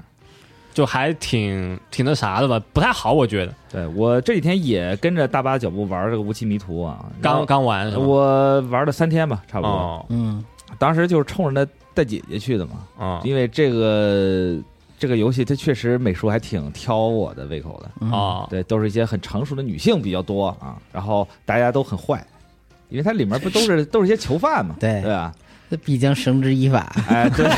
[0.74, 3.54] 就还挺挺那啥的吧，不太好，我觉得。
[3.72, 7.92] 对我这几天也跟着大巴的脚步玩这个无期迷途啊，刚刚玩？
[7.94, 9.70] 我玩了三天吧，差不多。
[9.70, 10.44] 哦嗯，
[10.78, 13.22] 当时就是冲着那带姐姐去的嘛，啊。
[13.24, 14.58] 因为这个
[14.98, 22.26] 这个游戏它确实美术还挺挑我的胃口的，嗯，哦，对，都是一些很成熟的女性比较多啊，然后大家都很坏，
[22.90, 25.02] 因为它里面不都是都是一些囚犯嘛，对。
[25.02, 25.34] 对吧？
[25.72, 26.94] 这必将绳之以法。
[27.08, 27.50] 哎，对，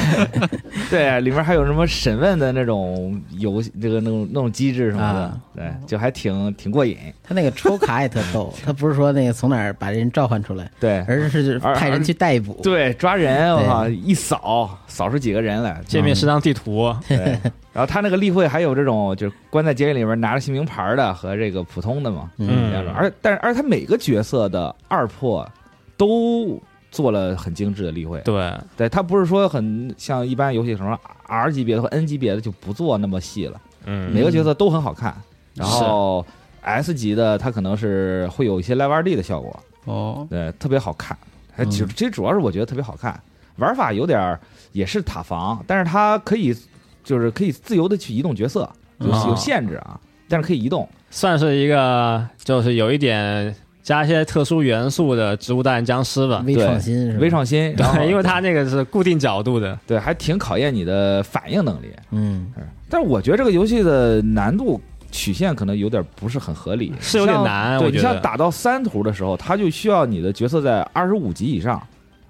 [0.92, 12.60] 对，里面还有什么审问的那种游戏，这个那种那种机制什么的，啊对，就还挺挺过瘾，他那个抽卡也特逗， 他不是说那个从哪儿把人召唤出来，对，而是派人去逮捕。
[12.62, 17.18] 对，抓人，我靠，一扫扫出几个人来，界面是张地图，对，
[17.74, 25.50] 然后他那个例会还有这种就是关在监狱里面拿着姓名牌的和这个普通的嘛，嗯两种，而但是而他每个角色的二破
[25.98, 26.62] 都
[26.94, 35.16] 做了很精致的例会，对，对他不是说很像一般游戏什么 R 级别的或 N 级别的就不做那么细了，嗯，每个角色都很好看，
[35.56, 36.24] 然后
[36.62, 41.18] S 级的它可能是会有一些 Live 二 D 的效果，哦，对，特别好看。
[41.52, 41.72] 还嗯。
[41.72, 43.20] 其实其实主要是我觉得特别好看，
[43.56, 44.40] 玩法有点
[44.72, 46.56] 也是塔防，但是它可以
[47.04, 50.88] 就是可以自由的去移动角色，有哦有限制啊，但是可以移动。
[51.10, 56.42] 算是一个就是有一点加一些特殊元素的植物大战僵尸吧。
[56.48, 57.20] 微创新是吧？
[57.20, 61.88] 微创新，然后对，因为它那个是固定角度的， 对还挺考验你的反应能力。
[62.12, 62.48] 嗯，
[62.90, 71.82] 但是我觉得这个游戏的难度曲线可能有点不是很合理，是有点难对你像打到三图的时候，它就需要你的角色在二十五级以上。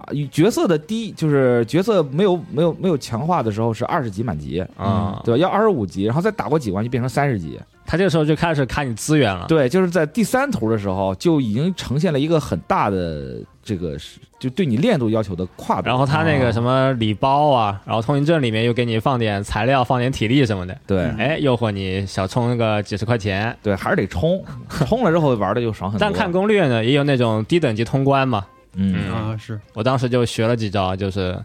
[0.03, 5.37] 啊，与角色的低就是角色没有没有没有强化的时候是二十级满级，啊、对吧？
[5.37, 7.59] 要二十五级，然后再打过几关就变成三十级。
[7.85, 9.45] 他这个时候就开始卡你资源了。
[9.47, 15.89] 对，就是在第三图的时候就已经呈现了一个很大的这个是就对你练度要求的跨度。
[15.89, 23.55] 然后他那个什么礼包啊，然后通行证里面又给你放点材料、放点体力什么的，对哎，诱惑你小充个几十块钱。
[23.61, 24.41] 对，还是得充，
[24.87, 26.05] 充了之后玩的就爽很多。
[26.05, 28.45] 但看攻略呢，也有那种低等级通关嘛。
[28.75, 31.37] 嗯啊是，我当时就学了几招，就是，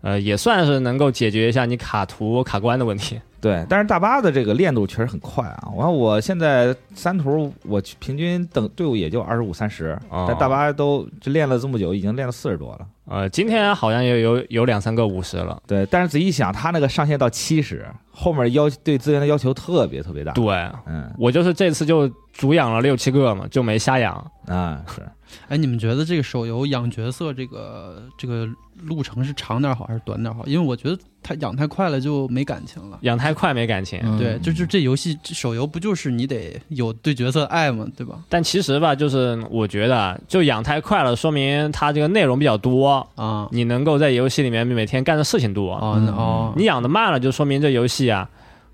[0.00, 3.20] 呃，也算是能够解决一下你卡图卡关的问题。
[3.40, 5.68] 对，但是大巴的这个练度确实很快啊！
[5.74, 12.86] 我看我现在三图，我平均等队伍也就二十五三十，哦但大巴都就练了这么久，已经练了四十多了。
[13.06, 15.60] 呃，今天好像也有有两三个五十了。
[15.66, 20.30] 对，但是仔细一想，他那个上限到七十，后面要对资源的要求特别特别大。
[20.34, 20.54] 对
[20.86, 24.14] 嗯我就是这次就主养了六七个嘛，就没瞎养。
[24.46, 25.02] 啊是，
[25.48, 28.48] 哎，你们觉得这个手游养角色这个这个
[28.82, 30.44] 路程是长点好还是短点好？
[30.46, 32.98] 因为我觉得它养太快了就没感情了。
[33.02, 34.00] 养太快没感情。
[34.02, 38.18] 嗯对，就就这游戏这手游不就是你得有对角色爱嘛，对吧？
[38.28, 45.74] 但其实吧，就是我觉得啊，就养太快了，说明它这个内容比较多，啊你能够在游戏里面每天干的事情多。
[45.74, 48.28] 哦那哦，你养的慢了，就说明这游戏啊，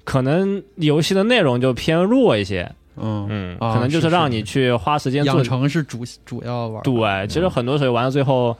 [0.04, 2.70] 可能游戏的内容就偏弱一些。
[3.00, 5.44] 嗯嗯，啊可能就是是让你去花时间做养。
[5.44, 6.82] 成是主主要玩。
[6.82, 8.56] 对，其实很多时候玩到最后。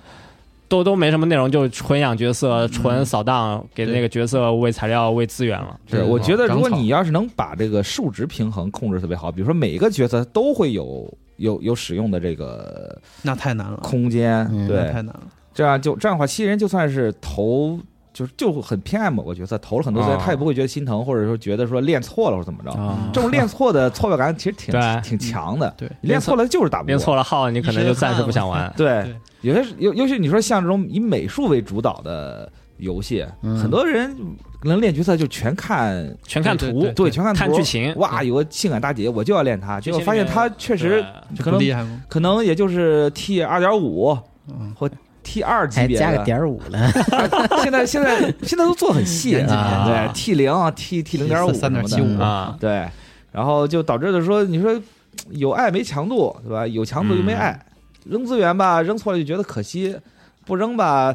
[0.70, 5.81] 都都没什么内容，就纯养角色、嗯纯扫荡，给那个角色喂材料、喂资源了。
[5.87, 15.22] 是，对我觉得如果你要是能把这个数值平衡控制特别好，比如说每一个角色都会有有有使用的这个那太难了，空间，嗯对，太难了。
[15.55, 17.81] 这样就这样的话，新人就算是投。
[18.18, 20.22] 就是就很偏爱某个角色，投了很多资源，啊。
[20.24, 22.70] 他也不会觉得心疼，或者说觉得说练错了或者怎么着。
[22.72, 22.98] 啊。
[23.12, 25.72] 这种练错的挫败感其实挺挺强的。
[25.76, 25.88] 对。
[26.00, 26.88] 练错了就是打不过。
[26.88, 28.72] 练错了号，你可能就暂时不想玩。
[28.76, 28.88] 对。
[29.04, 33.57] 对，有些尤尤其你说像这种以美术为主导的游戏，嗯。
[33.57, 34.12] 很多人
[34.61, 36.90] 可能练角色就全看全看图。
[36.96, 37.38] 对全看图。
[37.38, 37.94] 看剧情。
[37.94, 41.04] 哇，有个性感大姐，我就要练她，结果发现她确实
[41.38, 42.02] 可能厉害吗？
[42.09, 44.90] 可能也就是 T 二点五嗯，或
[45.29, 46.03] T 二级还别的。
[46.03, 46.91] 加个点五了，
[47.62, 52.19] 现在现在现在都做很细严谨严谨对 T 零 T T 零点五三点七五。
[52.19, 52.88] 啊，对，
[53.31, 54.81] 然后就导致的说，你说
[55.29, 56.67] 有爱没强度，对吧？
[56.67, 57.61] 有强度又没爱，
[58.07, 59.95] 扔资源吧，扔错了就觉得可惜，
[60.47, 61.14] 不扔吧，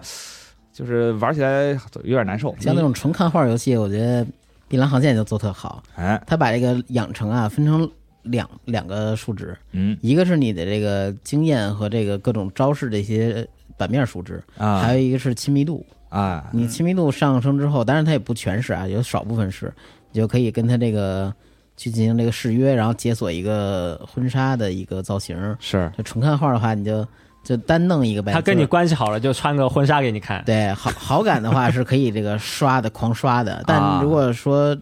[0.72, 1.70] 就是玩起来
[2.04, 2.56] 有点难受。
[2.60, 4.24] 像那种纯看画游戏，我觉得
[4.68, 7.90] 《碧蓝航线》就做特好，哎，他把这个养成啊分成
[8.24, 9.98] 两两个数值，嗯。
[10.02, 13.46] 一个是你的这个经验和这个各种招式的一些
[13.84, 15.86] 版面数值，啊，还有一个是亲密度。
[16.08, 19.74] 啊，你亲密度上升之后，当然它也不全是啊，有少部分是，
[20.12, 21.34] 你就可以跟他这个
[21.76, 25.36] 去进行这个誓约，然后解锁一个婚纱的一个造型。
[25.60, 27.04] 是就纯看画的话，你就
[27.44, 28.32] 就单弄一个呗。
[28.32, 30.44] 他跟你关系好了，就穿个婚纱给你看。
[30.46, 34.78] 对好好感的话是可以这个刷的狂刷的，啊但如果说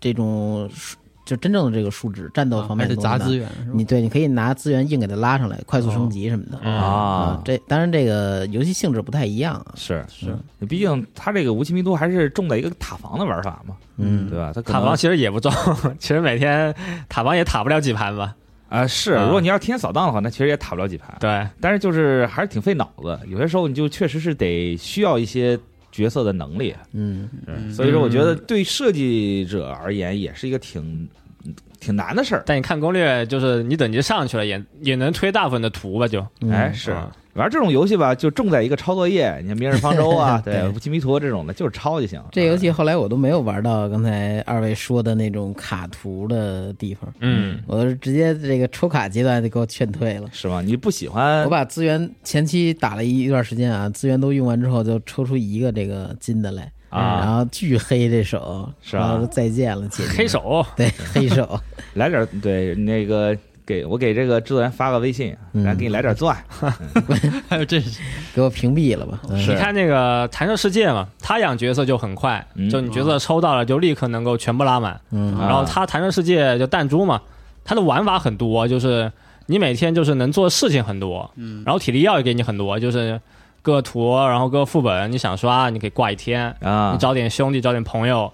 [0.00, 3.48] 这种数就真正的这个数值战斗方面还得的东西呢砸资源？
[3.72, 6.58] 你对你可以拿资源硬给它拉上来，快速升级什么的。
[6.62, 9.72] 嗯啊，这当然这个游戏性质不太一样啊。
[9.76, 14.52] 是是，毕竟它这个无期迷途还是重在一个塔防的玩法嘛，嗯对吧？
[14.54, 15.52] 它塔防其实也不重，
[15.98, 16.74] 其实每天
[17.08, 18.34] 塔防也塔不了几盘吧。
[18.68, 21.14] 啊是，啊如果你要是天天扫荡的话，那其实也塔不了几盘。
[21.20, 25.58] 对，但是就是还是挺费脑子，有些时候你就确实是得需要一些
[25.92, 31.08] 角色的能力，嗯，嗯所以说我觉得对设计者而言也是一个挺
[31.82, 32.42] 挺难的事儿。
[32.46, 42.22] 但你看攻略，就是你等级上去了，也也能推大部分的图吧，就嗯哎，是啊玩这种游戏吧，就重在一个抄作业，你像《明日方舟》啊， 对，对《金迷图》这种的，就是抄就行。
[42.30, 50.28] 这游戏后来我都没有玩到刚才二位说的那种卡图的地方，嗯，我是直接这个抽卡阶段就给我劝退了。
[50.30, 50.60] 是吗？
[50.60, 57.38] 你不喜欢我把资源前期打了一段时间啊，资源都用完之后，就抽出一个这个金的来，然啊？
[57.38, 60.12] 后巨黑这手，是吧然后再见了，姐姐。
[60.16, 61.58] 黑手对黑手，
[61.94, 66.36] 来点对那个给我给这个制作人发个微信，嗯来给你来点钻。
[67.48, 67.80] 还有这
[68.34, 69.20] 给我屏蔽了吧？
[69.30, 75.00] 你看那个弹射世界嘛，他养角色就很快，嗯就你角色抽到了就立刻能够全部拉满。
[75.10, 77.20] 嗯啊然后他弹射世界就弹珠嘛，
[77.64, 79.10] 他的玩法很多，就是
[79.46, 83.20] 你每天就是能做事情很多，嗯，然后体力药也给你很多，就是
[83.62, 88.30] 各图，然后各副本，你想刷你可以挂一天，啊你，找点兄弟，找点朋友，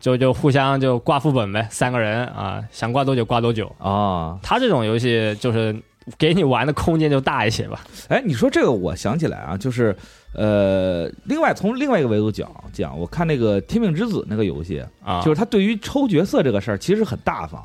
[0.00, 3.74] 就就互相就挂副本呗，三个人啊，想挂多久挂多久。
[3.78, 5.74] 啊，他这种游戏就是
[6.18, 7.80] 给你玩的空间就大一些吧。
[8.08, 9.96] 哎，你说这个，我想起来啊，就是
[10.34, 17.62] 呃，另外从另外一个维度讲讲，我看那个《天命之子》那个游戏，啊，就是他对于抽角色这个事儿其实很大方，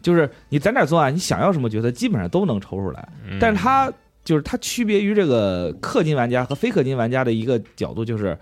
[0.00, 3.08] 就是你在哪做啊，你想要什么角色基本上都能抽出来。
[3.28, 3.92] 嗯但是他
[4.24, 8.36] 就是它区别于这个氪金玩家和非氪金玩家的一个角度，就是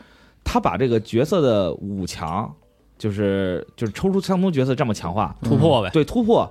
[0.45, 2.53] 他把这个角色的五强，
[2.99, 5.91] 就是就是抽出相同角色这么强化，突破呗。
[5.91, 6.51] 对突破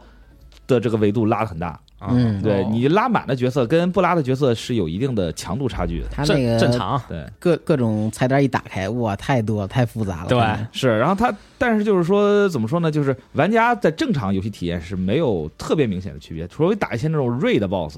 [0.67, 1.79] 的这个维度拉的很大。
[1.97, 6.07] 啊嗯哦对你拉满的角色跟不拉的角色是有一定的强度差距的。
[6.27, 10.27] 那个正常，对，各各种菜单一打开，哇，太多了，太复杂了。
[10.27, 10.38] 对
[10.73, 12.91] 是，然后他，但是就是说，怎么说呢？
[12.91, 17.97] 就是玩家在正常游戏体验是没有特别明显的区别，除非打一些那种 raid 的 boss，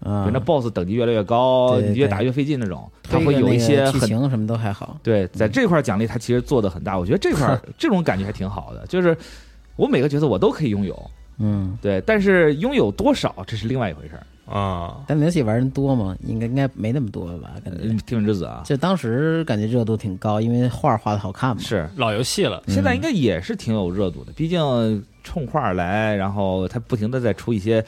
[0.00, 4.98] 啊比如那 BOSS 等级越来越高，对对对你越打越费劲那种，它会有一些个剧情什么都还好。
[5.02, 9.16] 对，在这块奖励它其实做的很大，我觉得这块儿 这种感觉还挺好的，就是
[9.76, 14.22] 我每个角色我都可以拥有，嗯，对，但是拥有多少这是另外一回事儿。
[14.48, 16.16] 啊，但那游戏玩人多吗？
[16.26, 17.50] 应该应该没那么多吧？
[17.62, 17.76] 感
[18.06, 21.60] 天命之子啊，就当时感觉热度挺高，因为画画的好看嘛。
[21.60, 27.84] 是老游戏了，现在应该也是挺有热度的，毕竟冲画来，然后他不停的在出一些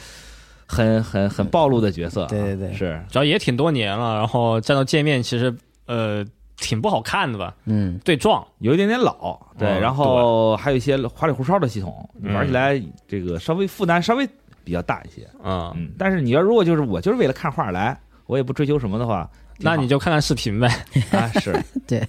[0.70, 2.72] 很很很暴露的角色啊，对对对。
[2.72, 3.02] 是。
[3.10, 5.52] 主要也挺多年了，然后战斗界面其实
[5.86, 6.24] 呃
[6.56, 14.28] 挺不好看的吧，嗯，对撞，有一点点老，对，嗯然后还有一些花里胡哨的系统，你玩起来这个稍微负担稍微
[14.62, 19.28] 比较大一些，嗯，嗯，但是你要如果就是我就是为了看画来，我也不追求什么的话，
[19.62, 20.68] 那你就看看视频呗，
[21.12, 21.52] 啊是
[21.86, 22.06] 对，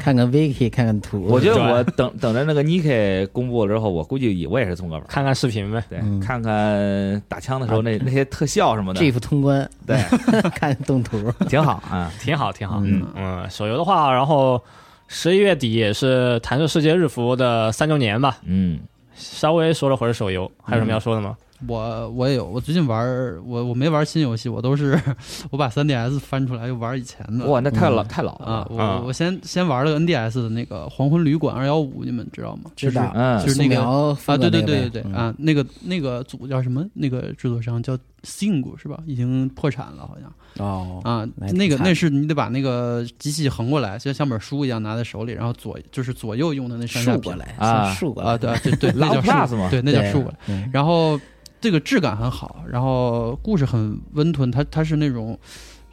[0.00, 1.22] 看看 Vicky，看看图。
[1.28, 5.82] 我觉得我等等着那个 Nike 公布了之后，我估计也我也是这么个玩儿，看看视频呗。
[5.90, 9.96] 对，嗯看看打枪的时候那那些特效什么的，GIF 通关，对，
[10.56, 11.32] 看动图。
[11.48, 12.80] 挺好啊，挺好，挺好。
[12.84, 14.62] 嗯嗯，手游的话，然后
[15.08, 18.80] 十一月底也是弹射世界日服的三周年吧，嗯。
[19.20, 21.36] 稍微说了会儿手游，还有什么要说的吗？
[21.66, 24.98] 我我也有，我最近玩儿我我没玩新游戏，我都是
[25.50, 27.46] 我把 3DS 翻出来又玩以前的。
[27.46, 28.66] 哇，那太老、嗯太老了啊！
[28.70, 32.70] 我啊我先先玩了个 NDS 的那个《黄昏旅馆二幺五》，你们知道吗？
[32.76, 36.86] 知道，嗯就是那个啊，对对对对对嗯啊，那个那个组叫什么？
[36.94, 39.00] 那个制作商叫 Sing 是吧？
[39.06, 40.32] 已经破产了，好像
[40.64, 41.26] 哦，啊。
[41.52, 50.38] 那个那是你得把那个机器横过来，就像本书一样拿在手里，然后左就是左右用的那上下屏竖过来啊竖过来啊，对对对，那叫竖嘛对，那叫对竖过来。
[50.48, 51.18] 嗯然后
[51.60, 55.38] 这个质感很好，然后故事很温吞，它它是那种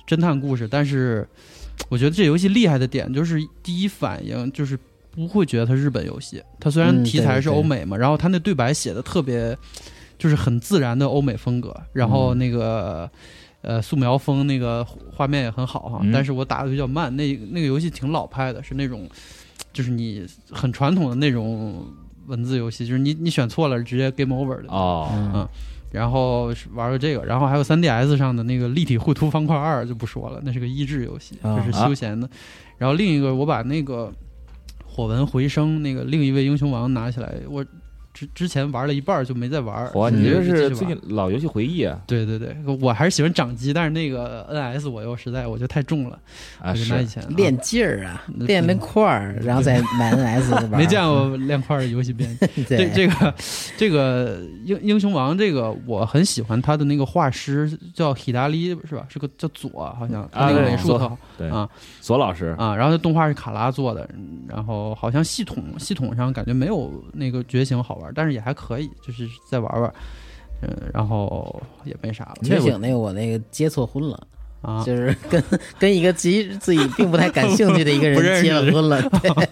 [0.07, 1.27] 侦探故事，但是
[1.89, 4.77] 我觉得这游戏厉害的点就是第一反应就是
[5.11, 9.57] 不会觉得它日本游戏，它虽然嗯题材是欧美嘛，然后它那对白写的特别
[10.17, 13.09] 就是很自然的欧美风格，然后嗯那个。
[13.67, 17.09] 呃，素描风那个画面也很好哈，嗯但是我打的比较慢。
[17.15, 19.09] 那那个游戏挺老派的，是那种，
[19.73, 21.83] 就是你很传统的那种
[22.27, 24.67] 文字游戏，就是你你选错了直接 game over 的。
[24.69, 25.47] 哦，嗯
[25.91, 32.29] 然后玩个这个，然后还有 3DS 上的那个立体绘图方块二就不说了，那是个益智游戏，啊这是休闲的。
[32.77, 34.11] 然后另一个我把那个
[34.85, 37.65] 火纹回声那个另一位英雄王拿起来，我
[38.15, 39.91] 之之前玩了一半就没再玩。
[39.95, 41.99] 哇，你这是最近老游戏回忆啊？
[42.07, 46.17] 对对对，我还是喜欢掌机，但是那个 NS 我又实在我觉得太重了，
[46.61, 50.79] 啊，我就是拿以前啊练劲儿啊，练练块儿，然后再买 NS 玩。
[50.79, 52.63] 没见过练块儿的游戏编辑。
[52.63, 53.33] 这 对这个
[53.77, 59.05] 这个英英雄王这个我很喜欢他的那个画师叫希达利是吧？
[59.09, 69.93] 是个叫左好像他那个美术头对啊左老师，啊，然后动画是卡拉做的，嗯然后好像系统系统上感觉没有那个觉醒好玩，但是也还可以，就是再玩玩。
[70.61, 74.15] 嗯，然后也没啥了觉醒那个我那个结错婚了。
[74.61, 74.83] 啊。
[74.83, 75.43] 就是跟
[75.77, 78.99] 跟一个其实自己并不太感兴趣的一个人结了婚了，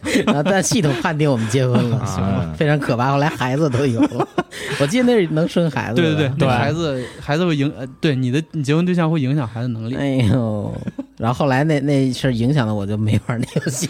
[0.04, 3.12] 对，然后但系统判定我们结婚了，啊非常可怕。
[3.12, 4.28] 后来孩子都有了，
[4.82, 9.95] 我记得那是能生孩子，对对对，对那孩子孩子会影呃，对你的你结婚对象会影响孩子能力。
[9.95, 10.74] 哎呦，
[11.18, 13.88] 然后后来那那事儿影响的我就没玩那游戏，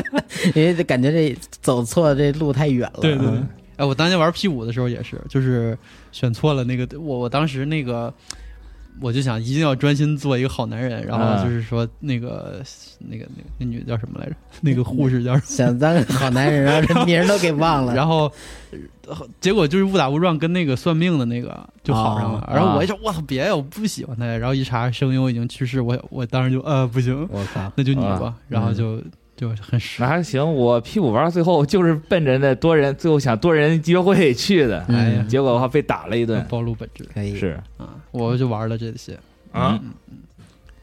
[0.54, 3.00] 因为感觉这走错这路太远了。
[3.02, 3.48] 对对对嗯，
[3.82, 5.76] 哎，我当年玩 P 五的时候也是，就是
[6.12, 8.14] 选错了那个，我我当时那个，
[9.00, 12.62] 我就想一定要专心做一个好男人，然啊后就是说那个
[13.00, 14.36] 那个那个那女的叫什么来着？
[14.62, 15.42] 那个护士叫什么？
[15.48, 17.92] 想当个好男人，然后这名儿都给忘了。
[17.92, 18.30] 然后，
[19.08, 22.38] 呃结果就是误打误撞跟那个算命的那个就好上了。
[22.46, 24.36] 哦然后我一说，我操，别呀，我不喜欢他呀。
[24.38, 28.26] 然后一查声优已经去世，我我当时就呃不行，我靠，那就你吧。
[28.26, 29.02] 啊然后就
[29.54, 34.96] 就很失那还行，我 P 五玩到最后就是奔着那多人，最后想多人约会去的，嗯。
[34.96, 35.26] 哎呀。
[35.28, 37.04] 结果的话被打了一顿，暴露本质。
[37.14, 37.36] 可以。
[37.36, 37.58] 是。
[37.78, 37.90] 啊！
[38.10, 39.18] 我就玩了这些，
[39.52, 39.80] 啊，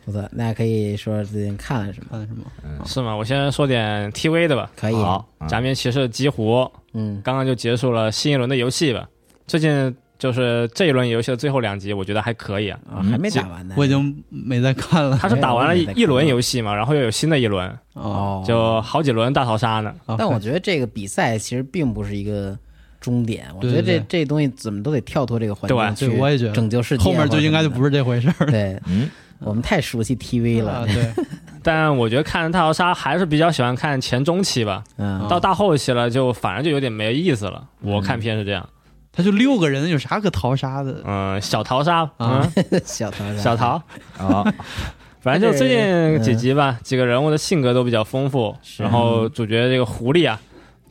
[0.06, 2.08] 不错，那可以说最近看了什么？
[2.12, 2.86] 看什么？
[2.86, 3.16] 是吗？
[3.16, 4.72] 我先说点 TV 的吧。
[4.76, 9.08] 可以，好，啊假面骑士激活嗯，刚刚就结束了新一轮的游戏吧。
[9.46, 12.78] 最近就是这一轮游戏的最后两集，我觉得还可以啊。
[12.88, 13.74] 啊，还没打完呢。
[13.78, 15.18] 我已经没再看了。
[15.20, 19.92] 他是打完了一轮游戏嘛，然后又有新的一轮，哦，就好几轮大逃杀呢。
[20.06, 22.56] 哦但我觉得这个比赛其实并不是一个
[23.00, 28.52] 终点，我觉得这这东西怎么都得跳脱这个环境对我也觉得拯救世界，后面就应该就不是是这回事儿了。
[28.52, 28.78] 对。
[28.88, 29.10] 嗯，
[29.40, 31.10] 我们太熟悉 TV 啊，了，对，
[31.64, 37.66] 但我觉得看大逃杀还是比较喜欢看前中期吧，嗯，到大后期了就反而就有点没意思了。
[37.80, 38.68] 我看片是这样，
[39.12, 41.02] 他就六个人，有啥可淘沙的？
[41.06, 43.38] 嗯，小淘沙，啊嗯， 小淘沙。
[43.38, 43.82] 小淘，
[44.18, 44.54] 啊，
[45.22, 50.40] 反正就最近嗯几集吧，几个人物的性格都比较丰富，然后主角这个狐狸啊，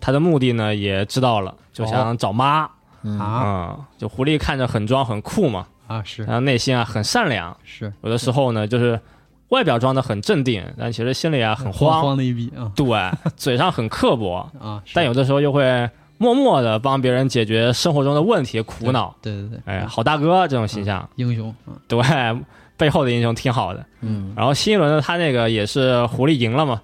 [0.00, 2.68] 他的目的呢也知道了，就想找妈。
[3.02, 3.18] 嗯。
[3.18, 6.24] 啊，嗯，就狐狸看着很装很酷嘛，啊，是。
[6.24, 7.92] 然后内心啊很善良，是。
[8.02, 9.00] 有的时候呢就是
[9.50, 12.86] 外表装的很镇定，但其实心里啊很慌慌，的一逼啊对，
[13.36, 14.82] 嘴上很刻薄， 啊！
[14.92, 15.88] 但有的时候又会
[16.18, 19.14] 默默的帮别人解决生活中的问题苦恼。
[19.22, 21.98] 对对对，哎，好大哥这种形象，英雄啊，对，
[22.76, 23.84] 背后的英雄挺好的。
[24.00, 26.80] 嗯，然后新一轮的，他那个也是狐狸赢了嘛，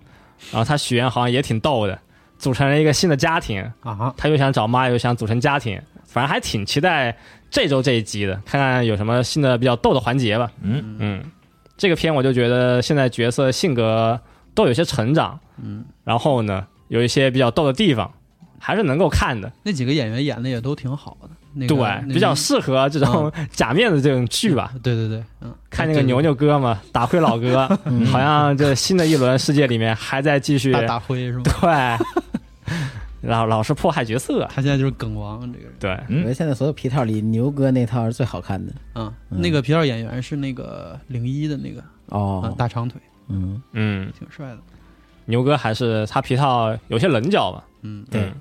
[0.51, 1.99] 然后他许愿好像也挺逗的，
[2.39, 7.17] 组成了一个新的家庭，啊，他又想找妈，又想组成家庭，反正还挺期待
[7.51, 10.51] 这周这一集的，看看有什么新的比较逗的环节吧。
[10.63, 10.97] 嗯。
[10.99, 11.25] 嗯，
[11.77, 14.19] 这个片我就觉得现在角色性格
[14.55, 18.13] 都有些成长，嗯，然后呢有一些比较逗的地方，
[18.67, 19.53] 还是能够看的。
[19.63, 24.73] 那几个演员演的也都挺好的，那个对，那比较适合这种假面的这种剧吧。
[24.83, 28.07] 对对对，嗯，看那个牛牛哥嘛，打灰老哥， 嗯。
[28.07, 31.43] 好像这新的一轮世界里面还在继续大大辉是吗？
[31.61, 32.79] 对，
[33.29, 35.75] 老老是迫害角色，他现在就是梗王这个人。
[35.79, 38.73] 对，我觉嗯得现在所有皮套里牛哥那套是最好看的。
[38.95, 39.41] 啊，嗯。
[39.41, 42.99] 那个皮套演员是那个零一的那个啊哦，大长腿，
[43.29, 44.59] 嗯，嗯，挺帅的，
[45.27, 48.23] 牛哥还是他皮套有些棱角吧，嗯，对。
[48.23, 48.33] 嗯。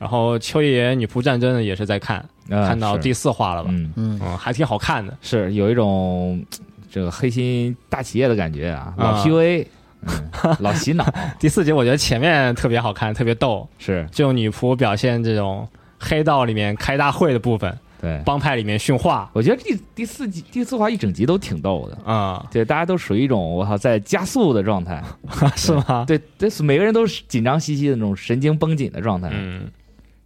[0.00, 3.68] 然后秋叶女仆战争呢也是在看，看到第四话了吧？
[3.70, 3.92] 嗯。
[3.96, 4.20] 嗯。
[4.24, 5.14] 嗯，还挺好看的。
[5.20, 6.42] 是有一种
[6.90, 9.66] 这个黑心大企业的感觉啊，老啊 PUA，
[10.00, 11.04] 嗯， 老洗脑，
[11.38, 14.08] 第四集我觉得前面特别好看，特别逗，是。
[14.10, 18.22] 就用女仆表现这种黑道里面开大会的部分，对。
[18.24, 19.30] 帮派里面训话。
[19.34, 25.04] 我觉得第第四集第四话一整集都挺逗的，啊、对，大家都属于一种我靠在加速的状态，
[25.54, 26.06] 是吗？
[26.08, 29.68] 对，对，每个人都是紧张兮兮的那种神经绷紧的状态，嗯，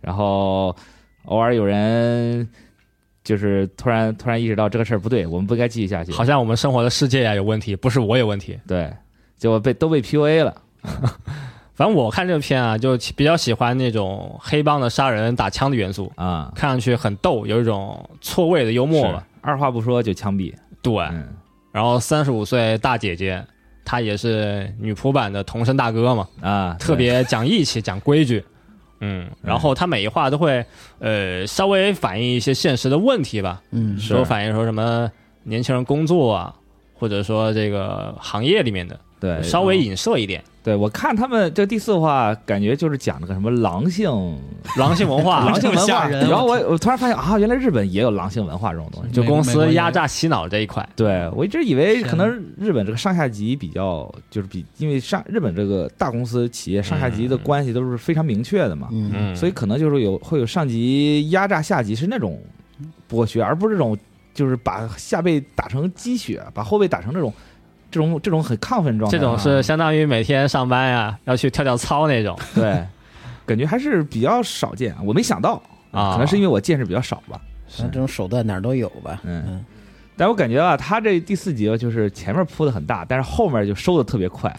[0.04, 0.76] 然后
[1.24, 2.46] 偶尔有人
[3.24, 8.58] 就是突然突然意识到这个事儿不对，我们不该继续下去，好像我们生活的世界呀有问题，不是我有问题。
[8.66, 8.92] 对，
[9.38, 10.54] 结果被都被 PUA 了，
[11.72, 19.26] 反正我看这个片啊，就比较喜欢那种黑帮的杀人打枪的元素，啊，看上去很逗，有一种错位的幽默吧。
[19.40, 20.52] 二话不说就枪毙，
[20.82, 21.28] 对，嗯，
[21.72, 23.42] 然后三十五岁大姐姐，
[23.86, 28.44] 她也是女仆版的童声大哥嘛，啊，特别讲义气、讲规矩。
[29.06, 30.64] 嗯，然后他每一话都会
[30.98, 35.10] 呃稍微反映一些现实的问题吧，嗯是说反映说什么
[35.42, 36.54] 年轻人工作啊，
[36.94, 40.44] 或者说这个行业里面的，对，稍微影射一点。
[40.62, 44.10] 对我看他们这第四话，感觉就是讲了个什么狼性
[44.78, 49.10] 狼性文化 狼，性文化，然后我我突然发现啊，原来日本也有狼性文化这种东西。
[49.10, 50.86] 就公司压榨洗脑这一块。
[50.96, 51.28] 对。
[51.34, 59.10] 我一直以为可能日本这个上下级比较就是比，因为上日本这个大公司企业上下级的关系都是非常明确的嘛，嗯。
[59.14, 62.38] 嗯，所以可能就是有会有上级压榨下级是那种
[63.10, 63.96] 剥削，而不是这种
[64.32, 67.30] 就是把下辈打成鸡血，把后背打成这种
[67.94, 69.20] 这种这种很亢奋状态啊。
[69.20, 72.84] 这种是相当于每天上班呀要去跳跳操那种对，
[73.46, 74.92] 感觉还是比较少见。
[75.04, 77.40] 我没想到啊可能是因为我见识比较少吧。
[77.68, 79.64] 像这种手段哪儿都有吧，嗯嗯
[80.16, 84.54] 但我感觉啊，他这第四集就是前面铺的很大，但是后面就收的特别快，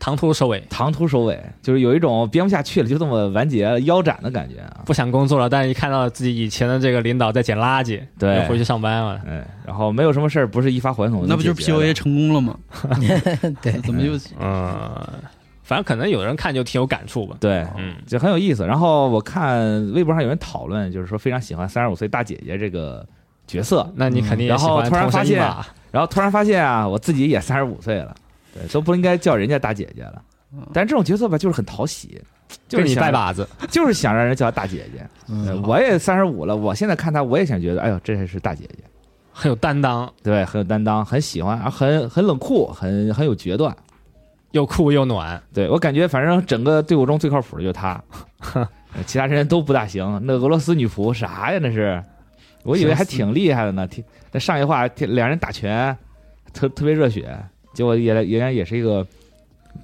[0.00, 4.80] 唐突收尾，唐突收尾，就是有一种编不下去了，就这么完结了腰斩的感觉啊。
[4.86, 9.20] 不想工作了，但是一看到自己以前的这个领导在捡垃圾，对回去上班了。
[9.26, 12.58] 嗯，然后没有什么事儿不是一发还童，那不就是 PUA 成功了吗？
[13.60, 14.90] 对，怎么就嗯，
[15.62, 17.36] 反正可能有人看就挺有感触吧。
[17.38, 18.66] 对，嗯，就很有意思。
[18.66, 23.06] 然后我看微博上有人讨论，就是说非常喜欢三十五岁大姐姐这个
[23.46, 25.38] 角色，那你肯定也喜欢然后突然发现？
[25.90, 28.14] 然后突然发现啊，我自己也三十五岁了，
[28.54, 30.22] 对，都不应该叫人家大姐姐了。
[30.72, 32.20] 但这种角色吧，就是很讨喜，
[32.66, 35.06] 就是跟你想拜把子，就是想让人叫她大姐姐。
[35.28, 38.82] 嗯我也三十五了，我现在看她，我也想觉得，哎呦，这才是大姐姐，
[39.32, 43.74] 很有担当，对，很有担当，很喜欢，啊很很冷酷，很很有决断。
[44.50, 45.40] 又酷又暖。
[45.54, 48.02] 对我感觉，反正整个队伍中最靠谱的就是她，
[49.06, 50.20] 其他人都不大行。
[50.24, 51.60] 那俄罗斯女仆啥呀？
[51.62, 52.02] 那是，
[52.64, 53.86] 我以为还挺厉害的呢。
[53.86, 55.96] 听那上一话，听两人打拳，
[56.52, 57.38] 特特别热血，
[57.72, 59.06] 结果也原来也是一个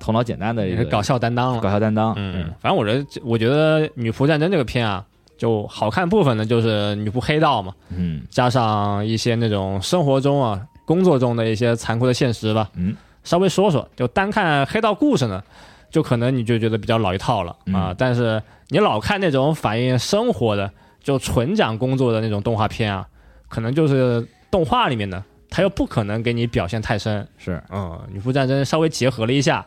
[0.01, 1.61] 头脑简单的一个也是搞笑担当了。
[1.61, 2.13] 搞笑担当。
[2.17, 5.05] 嗯，反正我觉得，我觉得《女仆战争》这个片啊，
[5.39, 13.89] 就好看部分呢，就是女仆黑道嘛，嗯加上一些那种生活中啊、工作中的一些残酷的现实吧，嗯，稍微说说。
[13.97, 15.43] 就单看黑道故事呢，
[15.91, 17.91] 就可能你就觉得比较老一套了啊。
[17.91, 20.69] 嗯但是你老看那种反映生活的，
[21.01, 23.07] 就纯讲工作的那种动画片啊，
[23.49, 27.27] 可能就是动画里面的，它又不可能给你表现太深。
[27.39, 27.63] 是。
[27.71, 29.65] 嗯，女仆战争稍微结合了一下，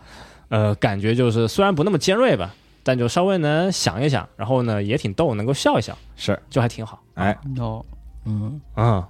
[0.49, 2.53] 呃，感觉就是虽然不那么尖锐吧，
[2.83, 7.01] 但就稍微能想一想，然后呢也挺逗，能够笑一笑，是，就还挺好。
[7.15, 7.85] 哎，哦，
[8.25, 9.03] 嗯，嗯，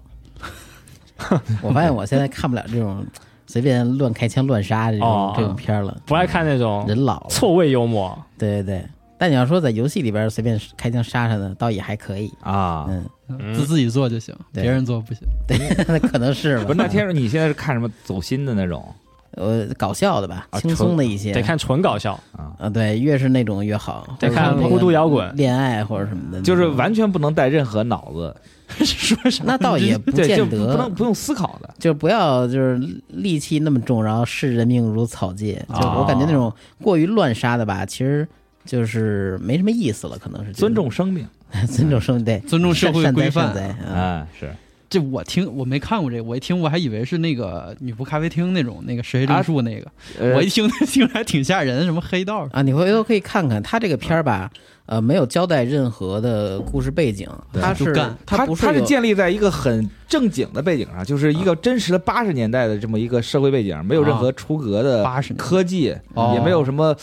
[1.62, 3.06] 我发现我现在看不了这种
[3.48, 5.34] 随便乱开枪乱杀的这种哦。
[5.36, 8.86] 这种片儿了，不爱看那种人老了，错位幽默，对对对，
[9.20, 12.32] 但你要说在游戏里边随便开枪杀杀的，倒也还可以。
[12.42, 12.88] 啊。
[12.90, 15.22] 嗯，嗯自自己做就行，别人做不行。
[15.46, 15.58] 对，
[15.88, 16.64] 那可能是吧。
[16.66, 18.84] 不是，那天说你现在是看什么走心的那种
[19.32, 21.32] 呃，搞笑的吧，啊轻松的一些。
[21.34, 22.52] 得看纯搞笑，啊？
[22.58, 24.18] 啊，对，越是那种越好。
[24.20, 28.36] 得看孤独摇滚恋爱或者什么的，就是完全不能带任何脑子，
[28.84, 29.44] 说啥？
[29.46, 31.70] 那倒也不对，就见得不能，不用思考的。
[31.78, 32.80] 就不要就是
[33.14, 35.64] 戾气那么重，然后视人命如草芥。
[35.70, 36.52] 就哦我感觉那种
[36.82, 38.28] 过于乱杀的吧，其实
[38.70, 41.28] 就是没什么意思了，可能是尊重生命，
[41.68, 43.48] 尊重生命对，尊重社会善规范。
[43.84, 43.92] 啊。
[43.92, 44.48] 啊，是。
[44.88, 54.50] 这我听我没看过这个，我一听我还以为是那个女仆咖啡厅那种那个石黑正树那个，呃我一听听着还挺吓人，什么黑道啊，你回头可以看看他这个片儿吧，
[54.88, 57.62] 呃，没有交代任何的故事背景，对。
[57.62, 66.32] 他是干它它是不是建立在一个很正经的背景上，就是一个真实的八十年代的这么一个社会背景，没有任何出格的八十年科技，哦。
[66.36, 66.96] 也没有什么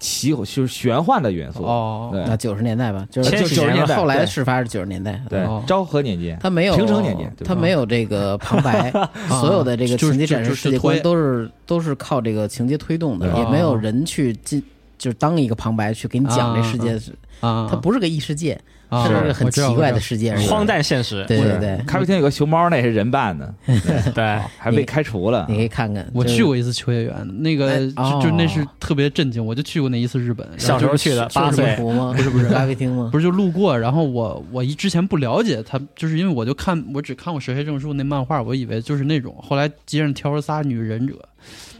[0.00, 1.62] 奇就是玄幻的元素。
[1.62, 8.90] 哦，对那九十年代吧，就是九十年代后来对事发是九十年代，对哦，昭和年间，他没有平成年间他没有这个旁白，
[9.40, 14.60] 所有的这个情节展示就世界观都是都是靠这个情节推动的，也没有人去进。
[14.98, 16.92] 就是当一个旁白去给你讲这世界，
[17.40, 18.60] 啊，它不是个异世界，啊
[18.90, 20.34] 它是个很奇怪的世界。
[20.36, 23.54] 荒诞现实，对对对，咖啡厅有个熊猫，那是人扮的，
[24.14, 25.56] 对，还被开除了你。
[25.56, 26.06] 可以看看。
[26.12, 27.78] 我去过一次秋叶原，那个哎
[28.10, 32.12] 就就那是哦特别震惊，我就去过那一次日本，小时候去的，八是岁，吗？
[32.16, 33.08] 不是不是 咖啡厅吗？
[33.12, 41.14] 不是就路过，然后我我一之前不了解他，就是因为我就看我只看过石黑正树那漫画，我以为就是那种，后来街上挑着仨女忍者，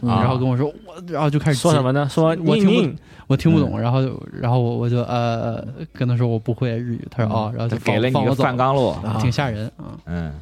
[0.01, 0.09] 嗯。
[0.09, 2.07] 然后跟我说我，然后就开始说什么呢？
[2.09, 8.43] 说我听不我听不懂，然后就然后我我就呃跟他说我不会日语，他说哦，然后就他给了你一个放我走。
[8.43, 9.95] 范刚洛，啊挺吓人啊。
[10.05, 10.33] 嗯，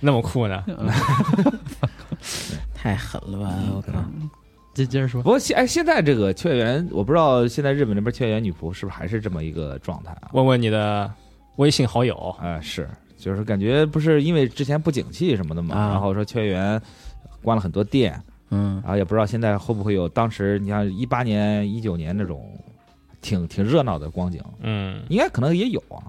[0.00, 0.62] 那么酷呢？
[2.74, 3.54] 太狠了吧！
[3.74, 3.92] 我靠，
[4.74, 5.22] 接接着说。
[5.22, 10.28] 不，过现哎现在这个秋叶原，我不知道现在日本那边秋叶原女仆是不是还是这么一个状态啊？
[10.32, 11.10] 问问你的
[11.56, 15.88] 微信好友，哎，是，就是感觉不是因为之前不景气什么的嘛，啊。
[15.90, 16.80] 然后说秋叶原
[17.42, 18.20] 关了很多店，
[18.50, 18.80] 嗯。
[18.82, 22.46] 然后也不知道现在会不会有当时你像一八年、一九年那种
[23.20, 26.00] 挺挺热闹的光景，嗯，应该可能也有啊，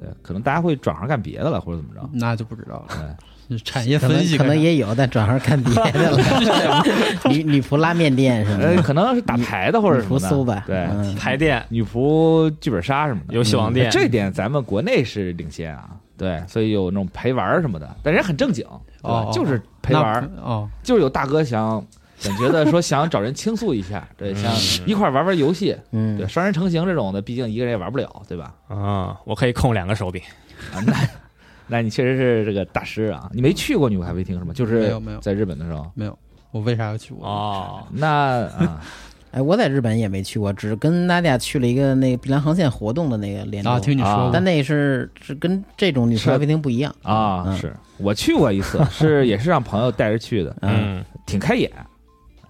[0.00, 3.16] 对，可能大家会转行干别的了或者怎么着，那就不知道了，
[3.48, 6.84] 对，产业可分析能可能也有，但转行干别的了。
[7.28, 10.62] 女女仆拉面店什么呃，的，可能是打牌的或者女什么的，仆搜吧。
[10.64, 15.90] 对，牌店、女仆剧本杀什么的，游戏王店，这点咱们国内是领先啊，
[16.20, 18.62] 对，所以有那种陪玩什么的，但人家很正经，
[19.02, 20.30] 对吧哦就是陪玩
[20.82, 21.82] 就是有大哥想
[22.18, 28.54] 想觉得说想找人倾诉一下，对， 想嗯一块玩玩游戏，嗯对，，双人成行这种的，毕竟一个人也玩不了，对吧？
[28.68, 30.20] 啊，我可以控两个手柄，
[30.74, 30.94] 啊，那
[31.66, 33.30] 那你确实是这个大师啊！
[33.32, 34.52] 你没去过女仆咖啡厅是吗？
[34.52, 36.18] 就是没有没有在日本的时候，没有，
[36.50, 37.24] 我为啥要去过？
[37.26, 38.80] 哦， 那啊，
[39.32, 51.70] 哎，我在日本也没去过，只跟大家去了一个那个碧蓝航线活动的那个联啊，动，啊听你说过，但那是是跟这种女仆咖啡厅不一样啊，嗯是我去过一次，是 也是让朋友带着去的，嗯，嗯，挺开眼。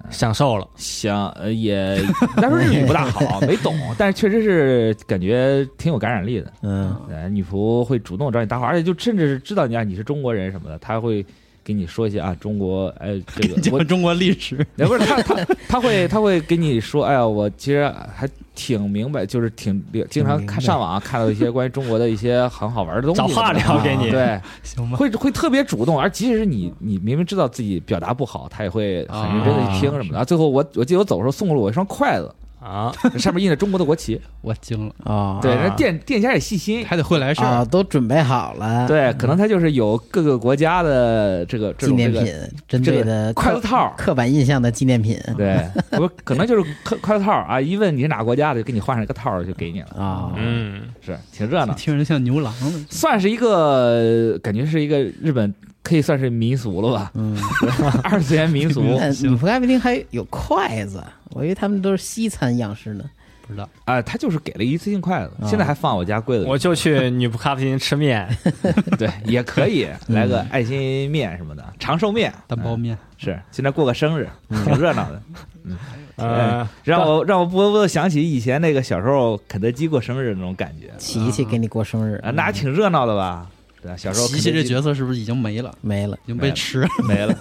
[0.08, 2.02] 享受了，想呃也，
[2.36, 6.50] 那时候日语不大好，没懂， 但是确实是感觉挺有感染力的。
[6.62, 11.24] 嗯呃，女仆会主动找你搭话，而且就甚至是知道你啊你是中国人什么的，她会
[11.70, 24.96] 给你说一些啊中国哎这个 我讲中国历史，也不是他他他会他会给你说，哎呀，我其实还挺明白，就是挺经常看上网啊看到一些关于中国的一些很好玩的东西， 找话聊给你对，行吧？
[24.96, 30.24] 会会特别主动，而即使是你你明明知道自己表达不好，他也会很认真的去听什么的。
[30.24, 36.84] 最后我我记得我走的时候送了我一双筷子，啊， 上面印着中国的国旗， 我惊了，啊，对，啊那店店家也细心。
[36.84, 42.26] 还得会来事啊，儿，都准备好了，对，可能他就是有各个国家的这个纪念品，
[42.68, 45.18] 针对的筷子套，刻板印象的纪念品。
[45.36, 45.64] 对，
[45.98, 52.86] 我可能就是筷筷子套啊，一问你是哪国家的，就给你换上一个套就给你了，啊，嗯，是挺热闹，听着像牛郎呢。
[52.90, 57.36] 算是一个感觉是一个日本可以算是民俗了吧，嗯，
[58.04, 58.82] 二次元民俗。
[58.82, 63.04] 那女仆咖啡厅还有筷子，我以为他们都是西餐样式呢。
[63.46, 65.48] 不知道，啊，他就是给了一次性筷子，啊。
[65.48, 66.44] 现在还放我家柜子。
[66.46, 68.28] 我就去女仆咖啡厅吃面，
[68.96, 75.22] 对，也可以来个爱心面什么的，长寿面、嗯蛋包面，是现在过个生日，挺热闹的，
[76.14, 80.92] 呃，让我让我不得不想起以前那个小时候肯德基过生日的那种感觉。
[80.96, 82.20] 琪琪给你过生日。
[82.22, 83.48] 啊，那还挺热闹的吧？
[83.82, 85.74] 对，小时候琪琪这角色是不是已经没了？
[85.80, 87.34] 没了，已经被吃了，没了，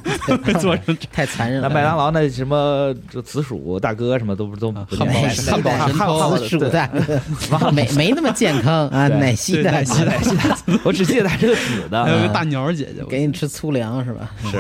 [0.46, 1.68] 被 做成 太残忍了。
[1.68, 10.14] 那麦当劳那什么就紫薯大哥什么都不都汉堡汉堡神偷汉堡紫薯大哥，没没那么健康啊，奶昔的奶昔大
[10.66, 14.32] 哥，我只记得他是个紫的，还有个大鸟姐姐，我给你吃粗粮是吧？
[14.50, 14.58] 是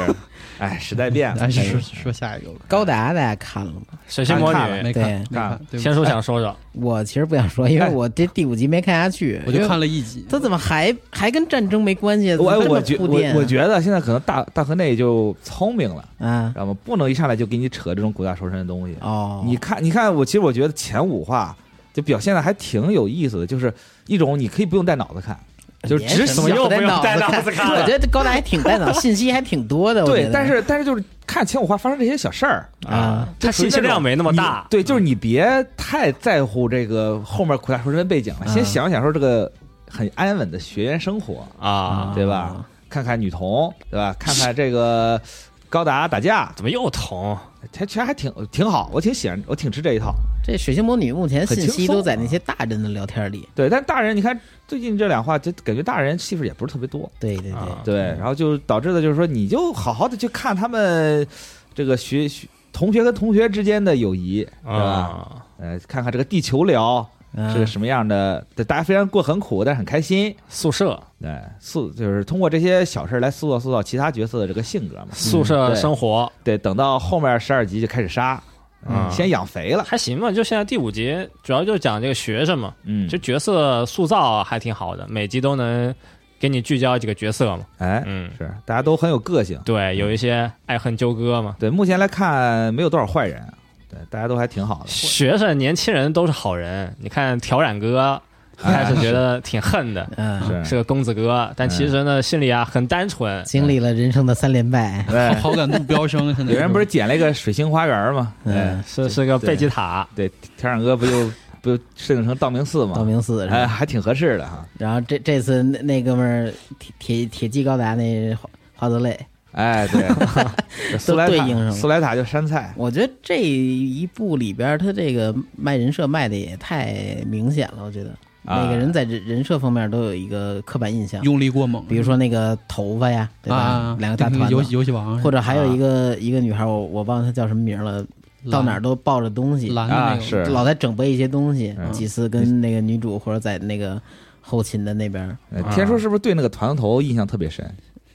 [0.59, 2.59] 哎，时代变了咱，说说下一个吧。
[2.67, 3.81] 高达大家看了吗？
[4.07, 5.59] 水星魔看了女，没看，对没看。
[5.71, 9.87] 对不起天叔想说说，我其实不想说，因为我这第五集没看下去，我就看了。
[9.87, 10.25] 一集。
[10.29, 12.35] 他怎么还还跟战争没关系？
[12.35, 16.77] 我我觉我我觉得现在可能大大河内就聪明了，啊知道吗？
[16.83, 18.95] 不能一上来就给你扯这种鬼大仇深的东西。
[19.01, 21.55] 哦，你看，你看，我其实我觉得前五话
[21.93, 23.73] 就表现的还挺有意思的，就是
[24.05, 25.39] 一种你可以不用带脑子看，
[25.83, 30.03] 就是别什只喜欢么又不用 带脑脑子看我觉得高达还挺带脑， 信息还挺多的。
[30.05, 39.49] 对但是但是就是看前五话发生这些小事儿啊，它信息量没那么大对，就是你别太在乎这个后面苦大仇深的背景了，啊先想想说这个
[39.89, 42.65] 很安稳的学员生活，啊，对吧？
[42.89, 44.15] 看看女童，对吧？
[44.19, 45.21] 看看这个
[45.69, 47.37] 高达打架，怎么又捅？
[47.71, 50.13] 它其实还挺挺好，我挺喜欢，我挺吃这一套。
[50.43, 53.47] 这水星魔女目前信息都在那些大人的聊天里。
[53.53, 61.27] 对，但大人你看最近这两话，就感觉大人戏份也不是特别多，对对对啊，对，然后就导致的就是说，你就好好的去看他们
[61.75, 64.79] 这个学学同学跟同学之间的友谊，对吧？
[64.79, 70.35] 啊，呃，看看这个地球聊嗯是个什么样的，对，大家虽然过很苦，但是很开心。
[70.47, 75.09] 宿舍对，塑就是通过这些小事儿来塑造塑造其他角色的这个性格嘛。
[75.11, 78.41] 宿舍生活对，等到后面十二集就开始杀，
[78.87, 79.83] 嗯先养肥了。
[79.83, 85.93] 还行吧，就现在第五集主要就是讲这个学生嘛，嗯这，角色塑造还挺好的，每集都能
[86.39, 87.65] 给你聚焦几个角色嘛。
[87.77, 89.59] 哎，嗯，是大家都很有个性。
[89.63, 91.55] 对，有一些爱恨纠葛嘛。
[91.59, 93.45] 对，目前来看没有多少坏人，
[93.89, 94.87] 对，大家都还挺好的。
[94.87, 96.95] 学生、年轻人都是好人。
[96.99, 98.21] 你看挑染哥，
[98.57, 103.43] 开始觉得挺恨的，嗯，是是个公子哥，但其实呢，心里啊很单纯。
[103.45, 105.03] 经历了人生的三连败。
[105.09, 108.33] 对， 好感度飙升， 现在有人不是捡了一个水星花园吗？
[108.43, 111.31] 嗯哎，是是个贝吉塔，对，挑染哥不就
[111.61, 112.93] 不就设定成道明寺吗？
[112.95, 114.65] 道明寺是哎，还挺合适的哈。
[114.77, 119.17] 然后这这次那那哥们儿铁铁铁骑高达那花花泽类，
[119.51, 120.07] 哎，对，
[120.91, 121.71] 这苏莱塔对应上了。
[121.71, 128.11] 苏莱塔就山菜，我觉得这一部里边他这个卖人设卖的也太明显了，我觉得。
[128.45, 128.63] 啊。
[128.63, 133.57] 每个人在人人设方面都有一个刻板印象，用力过猛，比如说那个头发呀，对吧？
[133.57, 138.05] 啊，两个大团 游戏，游戏王，或者还有一个一个女孩，我我忘了她叫什么名了，
[138.51, 140.45] 到哪儿都抱着东西，啊是。
[140.45, 141.91] 老在整备一些东西，嗯。
[141.91, 144.01] 几次跟那个女主或者在那个
[144.41, 145.37] 后勤的那边
[145.71, 147.69] 天叔是不是对那个团头印象特别深？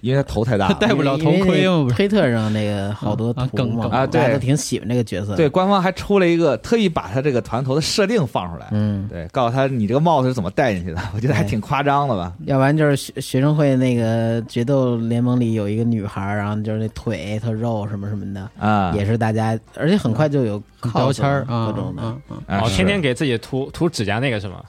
[0.04, 0.74] 因为他头太大了。
[0.80, 5.34] 戴不了头盔嘛推特上那个好多啊梗图嘛，啊对大家都挺喜欢这个角色。
[5.34, 12.32] 对，，官方还出了一个，特意把他这个团头的设定放出来，嗯，对，告诉他你这个帽子是怎么戴进去的， 我觉得还挺夸张的吧。
[12.44, 22.02] 要不然就是学学生会那个决斗联盟里有一个女孩儿，然后就是那腿特肉什么什么的，啊，也是大家，而且很快就有标签各种的。
[22.46, 24.62] 啊天天给自己涂涂指甲那个是吗？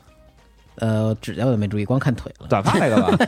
[0.77, 2.47] 呃，指甲我都没注意，光看腿了。
[2.47, 3.25] 短发那个吧，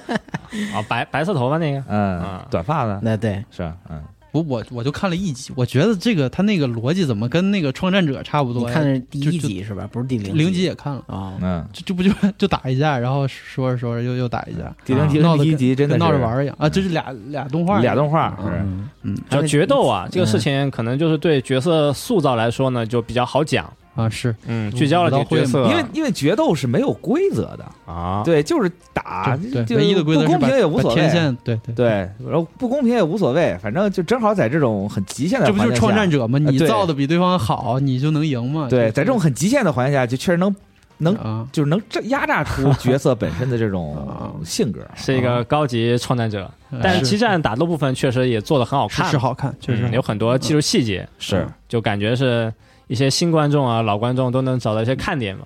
[0.76, 3.76] 啊， 白白色头发那个，嗯啊，短发的，那对，是吧？
[3.90, 8.74] 嗯，我我我就看了一集，我觉得这个他那个逻辑怎么跟那个创战者差不你多呀？
[8.74, 9.88] 看的是第一集是吧？
[9.92, 16.56] 不是第零零集也看了，啊，嗯，就就不就就打一架，然后说着说着又又打一架，第零集跟闹得第一集真的跟闹着玩儿一样。
[16.60, 16.68] 啊！
[16.70, 18.90] 这是俩俩动画，俩动画，是嗯。
[19.04, 19.18] 嗯。
[19.30, 23.72] 就决斗啊，这个事嗯情可能就是对角色塑造来说呢，就比较好讲。
[23.98, 24.34] 啊是。
[24.46, 29.38] 嗯，聚焦了这个角色，因为因为决斗是没有规则的，啊，对，就是打，
[29.72, 31.88] 唯一的规则不公平也无所谓，线对对对，
[32.26, 36.40] 然后不公平也无所谓，反正就正好在这种很极限的这不就是创战者吗？
[36.40, 38.68] 你造的比对方好，你就能赢嘛？
[38.70, 40.56] 对，在这种很极限的环境下，就确实能
[41.00, 43.70] 能啊就是能这压榨出角色本身的这啊。
[43.70, 44.80] 种 性格。
[44.96, 46.50] 是一个高级创战者，
[46.82, 49.88] 但激战打斗部分确实也做的很好看，是是好看，确实。
[49.88, 51.38] 嗯有很多技术细节，是。
[51.38, 52.54] 嗯就感觉是
[52.88, 55.46] 一些新观众啊、老观众都能找到一些看点嘛。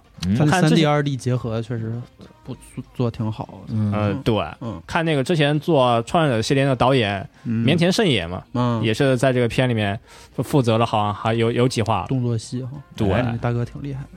[0.50, 2.00] 看之 D 二 D 结合确实
[2.44, 3.62] 不做做挺好。
[3.68, 3.92] 嗯。
[3.92, 4.82] 呃，对，嗯。
[4.86, 8.84] 看那个之前做《创业者》系列的导演嗯，绵田胜也嘛，嗯。
[8.84, 10.00] 也是在这个片里面
[10.36, 13.12] 负责了，好像还有有几话，动作戏哈，对。
[13.12, 14.10] 哎大哥挺厉害的。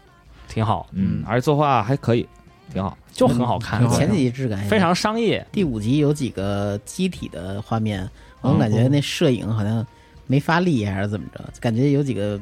[0.47, 2.29] 挺好，嗯，而且作画还可以，
[2.72, 2.97] 挺好。
[3.11, 5.45] 就很好看前几集质感非常商业。
[5.51, 8.09] 第五集有几个机体的画面，
[8.41, 9.87] 我感觉那摄影好像
[10.27, 12.39] 没发力还是怎么着，感觉有几个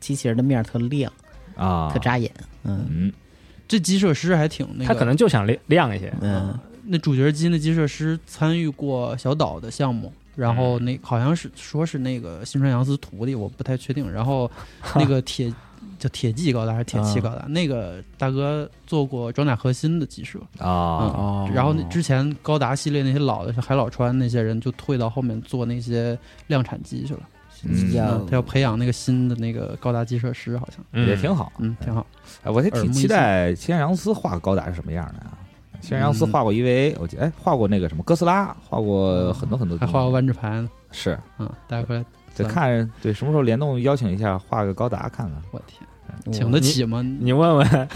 [0.00, 1.12] 机器人的面儿特亮，
[1.54, 2.32] 啊特，扎眼。
[2.64, 3.12] 嗯嗯，
[3.68, 14.10] 这机设师还挺那个，他可能就想亮亮一些，嗯那主角机那机设师参与过小岛的项目，然后那好像是说是那个新川洋司徒弟，我不太确定。
[14.10, 14.50] 然后
[14.96, 15.52] 那个铁
[15.98, 27.20] 叫铁骑高达还是铁骑高达，那个大哥做过装甲核心的机设，啊，哦，然后那之前高达系列那些老的像海老川那些人就退到后面做那些量产机去了。
[27.64, 27.92] 嗯。
[27.94, 28.26] 要嗯。
[28.28, 30.84] 他要培养那个新的那个高达机设师，好像。
[30.92, 31.08] 嗯。
[31.08, 31.52] 也挺好。
[31.58, 32.06] 嗯挺好。
[32.42, 33.08] 哎，我还挺期耳目一新。
[33.08, 35.38] 待千阳司画高达是什么样的啊？
[35.82, 40.70] 轩辕斯画过 EVA，我记得哎画过那个什么哥斯拉，画过很多很多东西，还画过万智牌呢。
[40.92, 41.18] 是。
[41.38, 42.04] 嗯，带回来，
[42.36, 45.42] 得看对什么时候联动邀请一下画个高达看看。
[45.52, 45.80] 我天，
[46.32, 47.02] 请得起吗？
[47.20, 47.88] 你问问，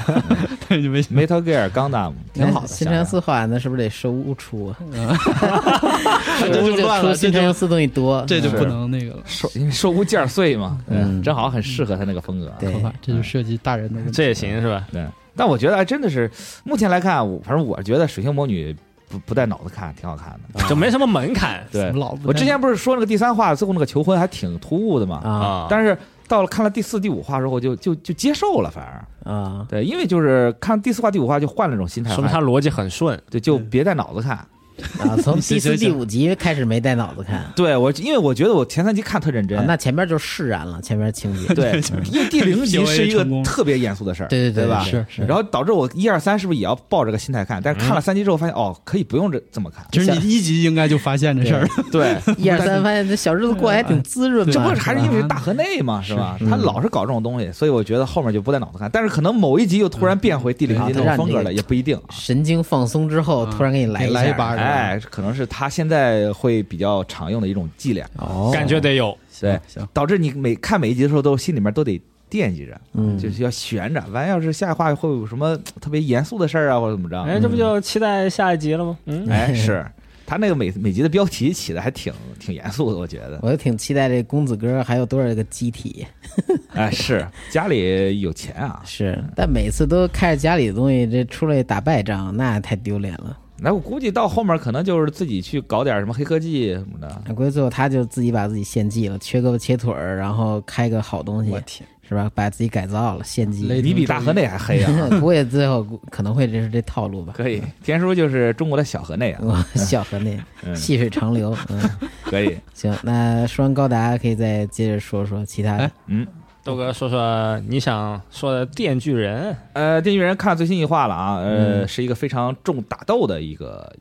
[0.71, 4.77] 你没，Metal Gear Gundam 挺好的，新城四画那是不是得收出啊？
[6.41, 14.11] 这就乱了，这新城就四东西多，这就不能那个了，收因为收无件碎嘛，嗯嗯，正好很适合他那个风格，对可怕，这就涉及大人的问题。
[14.13, 14.87] 这也行是吧？
[14.93, 15.05] 对。
[15.37, 16.31] 但我觉得哎真的是，
[16.65, 18.75] 目前来看，我反正我觉得水星魔女
[19.09, 20.69] 不不带脑子看挺好看的。
[20.69, 21.93] 就没什么门槛对
[22.25, 25.67] 我之前不是说那个第三话最后那个求婚还挺突兀的嘛，啊啊。
[25.69, 25.97] 但是
[26.29, 33.21] 到了看了第四、第五话之后就就就接受了，反而啊，对，因为就是看第四话、第五话就换了种心态，说明他逻辑很顺。
[33.31, 34.47] 对就别带脑子看。
[34.99, 44.83] 啊，从第四、第五集开始没带脑子看，对我，因为我觉得我前三集看特认真，啊那前面就释然了，前面情节，对， 因为第零集是一个 特别严肃的事儿，对对对对吧？
[44.83, 47.61] 是是，然后导致我一二三是不是也要抱着个心态看？
[47.63, 49.85] 但是看了三集之后发现，哦，可以不用这这么看。
[49.93, 51.69] 其实你一集应该就发现这事儿了。
[51.93, 56.37] 对，一二三，发现这小日子过得还挺滋润这，不是还是因为大河内嘛，是吧？
[56.51, 58.91] 他老是搞这种东西，所以我觉得后面就不带脑子看。
[58.93, 62.01] 但是可能某一集又突然变回第零集那种风格了，也不一定。
[62.11, 73.19] 神经放松之后，突然给你来给来一下把哎，可能是他现在会比较常用的一种伎俩，哦，感觉得有，对，行，导致你每看每一集的时候，都心里面都得惦记着，嗯。
[73.19, 74.03] 就是要悬着。
[74.11, 77.21] 万一，要是下一话会有什么特别严肃的事儿啊，或者怎么着？
[77.23, 78.99] 哎，这不就期待下一集了吗？
[79.07, 79.85] 嗯，哎，是。
[80.27, 82.11] 他那个每每集的标题起的还挺
[82.41, 83.39] 挺严肃的，我觉得。
[83.43, 86.07] 我就挺期待这公子哥还有多少个机体，
[86.73, 87.29] 哎，是。
[87.51, 93.37] 家里有钱啊，是，但每次都开着家里的东西，这出来打败仗，那太丢脸了。
[93.57, 97.23] 那我估计到后面可能就是自己去搞点什么黑科技什么的。
[97.27, 102.31] 那估计最后他就自己把自己献祭了，缺胳膊切腿儿，然后开个好东西我，天，是吧？
[102.35, 103.67] 把自己改造了，献祭。
[103.69, 105.21] 雷你比大河内还黑啊！
[105.21, 107.33] 估计最后可能会这是这套路吧。
[107.37, 109.65] 可以，天叔就是中国的小河内啊。
[109.77, 111.81] 小河内嗯，细水长流，嗯，
[112.25, 115.93] 可以，行，那说完高达，可以再接着说说其他的哎。
[116.09, 116.27] 嗯，
[116.65, 123.95] 豆哥说说你想说的《电锯人呃，电锯人看最新一话了啊，呃，嗯是一个非常重打斗的一个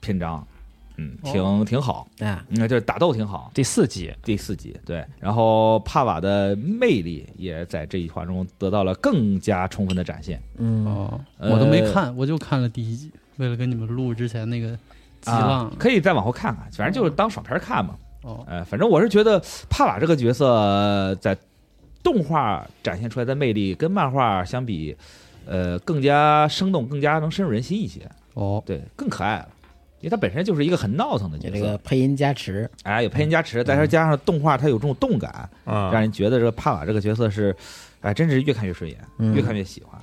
[0.00, 0.42] 篇章，
[0.96, 3.50] 嗯，挺挺好，啊，嗯，就是打斗挺好》。
[3.54, 10.42] 第四集，第四集对，然后帕瓦的魅力也在这一话中得到了更加充分的展现。
[10.56, 14.68] 嗯，哦，呃我都没看，我就看了第一集，为了跟你们录之前那个
[15.20, 17.94] 激浪啊，，可以再往后看看，反正就是当爽片看嘛。
[18.22, 21.36] 哦，呃，反正我是觉得帕瓦这个角色呃在
[22.06, 24.96] 动画展现出来的魅力跟漫画相比，
[25.44, 28.08] 呃，更加生动，更加能深入人心一些。
[28.34, 29.48] 哦，对，更可爱了，
[29.98, 37.52] 因为它本身就是一个很闹腾的角色，这个配音加持，哎，有配音加持，再加上动画它有这种动感，嗯，让人觉得这个帕瓦这个角色是，
[38.02, 40.00] 哎，真是越看越顺眼，嗯越看越喜欢。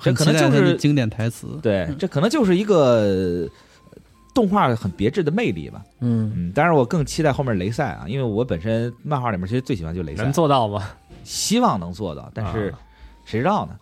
[0.00, 1.58] 这可能就是经典台词。
[1.62, 3.48] 对，这可能就是一个呃
[4.34, 5.82] 动画很别致的魅力吧。
[6.00, 10.84] 嗯，嗯，当然我更期待后面雷赛啊，因为我本身漫画里面其实最喜欢就雷赛能，做到吗？
[11.28, 12.78] 希望能做到，但是啊。
[13.24, 13.76] 谁知道呢？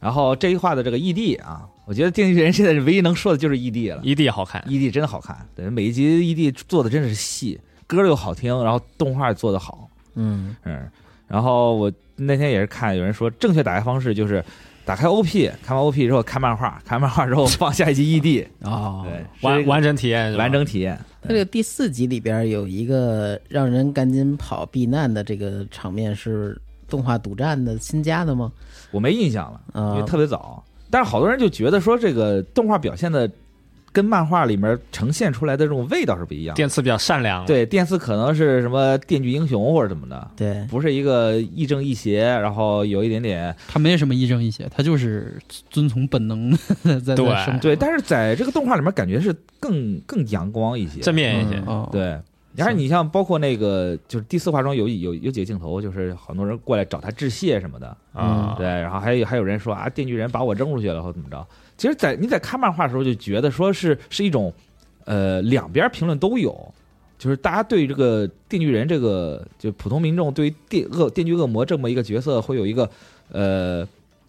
[0.00, 4.00] 然后这一话的这个 ED 啊，我觉得电锯人现在是唯一能说的就是 ED 了。
[4.02, 10.88] 异地好看，，ED 真的好看，对，每一集 ED 做的真的是细，歌又好听，然后动画做的好，嗯，嗯，
[11.28, 14.42] 然后我那天也是看有人说正确打开方式就是
[14.86, 26.58] 打开 OP，看完 OP 之后看漫画， 看漫画之后放下一集 ED，啊，对，完完整体验完整体验，它这个第四集里边有一个让人赶紧跑避难的这个场面，是
[26.88, 28.50] 动画独占的新加的吗？
[28.90, 30.62] 我没印象了，因啊为特别早。
[30.90, 33.28] 但是好多人就觉得说这个动画表现的
[33.92, 36.56] 跟漫画里面呈现出来的这种味道是不一样的。
[36.56, 45.36] 电次比较善良，，对，电次可能是什么电锯英雄或者怎么的，对，不是一个亦正亦邪，然后有一点点他没什么亦正亦邪，他就是
[45.70, 46.52] 遵从本能
[46.84, 47.58] 在 在对生活。
[47.58, 51.00] 对，但是在这个动画里面感觉是更更阳光一些。
[51.00, 52.20] 正面一些，嗯哦，对，
[52.56, 61.46] 然后你像包括那个就是第四话中有有有几个镜头，就是很多人过来找他致谢什么的，啊，对，然后还有还有人说啊，电锯人把我扔出去了或怎么着。
[61.76, 64.50] 其实在，你在看漫画的时候就觉得说是是一种，
[65.04, 66.72] 呃，两边评论都有，
[67.18, 72.88] 就是大家对于这个电锯人这个就普通民众对于电恶电锯恶魔这么一个角色会有一个
[73.30, 73.86] 呃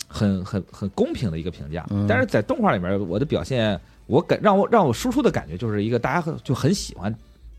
[0.09, 1.85] 很很很公平的一个评价。
[1.89, 7.15] 嗯但是在动画里面，我的表现，我感让我让我输出的感觉就是一个大家就很喜欢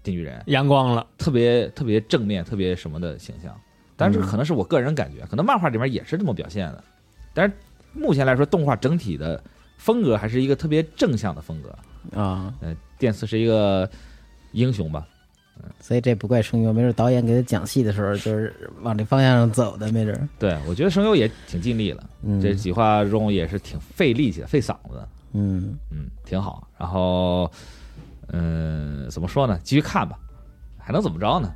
[0.09, 3.55] 电锯人，阳光了，特别特别正面、特别什么的形象。
[3.97, 6.85] 但是可能是我个人感觉，可能漫画里面也是这么表现的。
[7.35, 7.55] 但是
[7.93, 9.43] 目前来说，动画整体的
[9.77, 12.19] 风格还是一个特别正向的风格。
[12.19, 13.89] 啊，呃，电次是一个
[14.53, 15.07] 英雄吧？
[15.81, 20.29] 所以这不怪声优，没准导演给他讲戏的时候就是往这方向上走的，没准。
[20.39, 25.07] 对，我觉得声优也挺尽力了，嗯，这几话中也是挺费力气的、费嗓子。
[25.33, 26.67] 嗯，嗯，挺好。
[26.79, 27.51] 然后，
[28.33, 29.59] 嗯，怎么说呢？
[29.63, 30.19] 继续看吧，
[30.77, 31.55] 还能怎么着呢？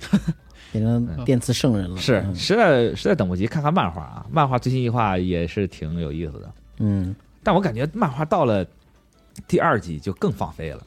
[0.72, 1.96] 变成电磁圣人了。
[1.96, 6.52] 是嗯实在实在等不及看看漫画啊，漫画最新一话也是挺有意思的。
[6.78, 8.66] 嗯，但我感觉漫画到了
[9.46, 10.84] 第二季就更放飞了。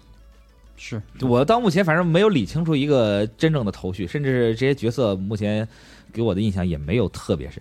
[0.75, 5.67] 是我到目前反正没有理清楚一个真正的头绪，甚至这些角色目前
[6.11, 7.59] 给我的印象也没有特别深，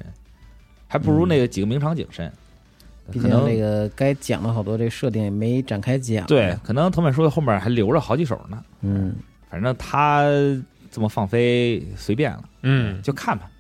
[0.87, 2.31] 还不如那个几个名场景深。
[3.11, 6.27] 毕竟可能这个该讲的好多这个设定也没展开讲。
[6.27, 8.63] 对，，可能藤本树后面还留着好几首呢。
[8.83, 9.15] 嗯，
[9.51, 10.25] 反正他
[10.91, 13.51] 这么放飞随便了，嗯，就看吧。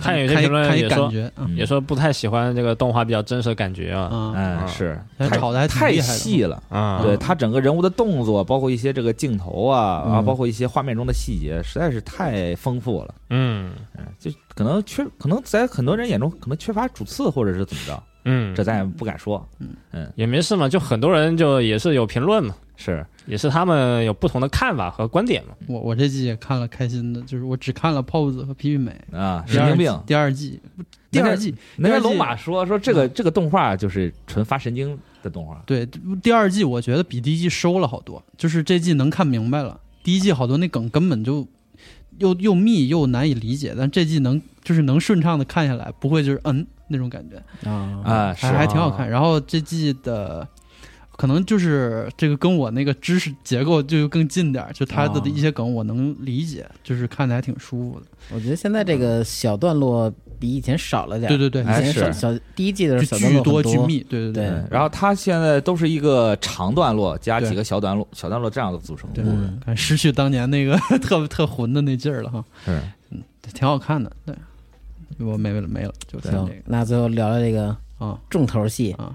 [0.00, 4.02] 看有些看看一评论也说感觉，嗯也说不太喜欢这个动画比较真实的感觉啊。
[4.02, 4.96] 啊，嗯，啊是
[5.32, 6.62] 炒的还太细了。
[6.68, 13.14] 啊，对他整个人物的动作，包括一些这个镜头啊，嗯啊，包括一些画面中的细节，实在是太丰富了。
[13.30, 19.46] 嗯嗯，就可能缺，可能在很多人眼中可能缺乏主次，或者是怎么着，嗯，这咱也不敢说。
[19.58, 25.54] 嗯嗯也没事嘛，就很多人就也是有评论嘛，是，也是他们有不同的看法和观点嘛。
[25.66, 28.92] 我我这季也看了开心的，就是我只看了泡子和皮皮美。
[29.12, 30.02] 啊，神经病。
[30.06, 30.60] 第二季，
[31.10, 35.86] 第二季，那天龙马说说这个这个动画就是纯发神经的动画，对
[36.22, 39.80] 第二季，我觉得比第一季收了好多，就是这季能看明白了。
[40.02, 41.46] 第一季好多那梗根本就
[42.18, 47.36] 又又密又难以理解，但这季能就是能顺畅的看下来，不会就是嗯那种感觉，
[47.68, 49.08] 啊，啊，是还还挺好看。
[49.10, 50.46] 然后这季的。
[51.16, 58.06] 可能就是这个跟我那个知识结构就更近点儿，就他的哦一些梗我能理解，就是看着还挺舒服的。
[58.34, 61.28] 我觉得现在这个小段落比以前少了点。
[61.28, 63.62] 对对对，以前小小第一季的就时候小段巨落很多。
[63.62, 64.46] 多巨密，对对对。
[64.46, 69.22] 嗯然后他现在都是一个长段落加几个小段落，小段落这样的组成的
[69.64, 72.80] 对失去当年那个 特特混的那劲儿了哈，是，
[73.52, 74.10] 挺好看的。
[74.26, 74.34] 对，
[75.18, 78.18] 我没了没了，就这个，那最后聊聊这个啊。
[78.28, 79.14] 重头戏啊，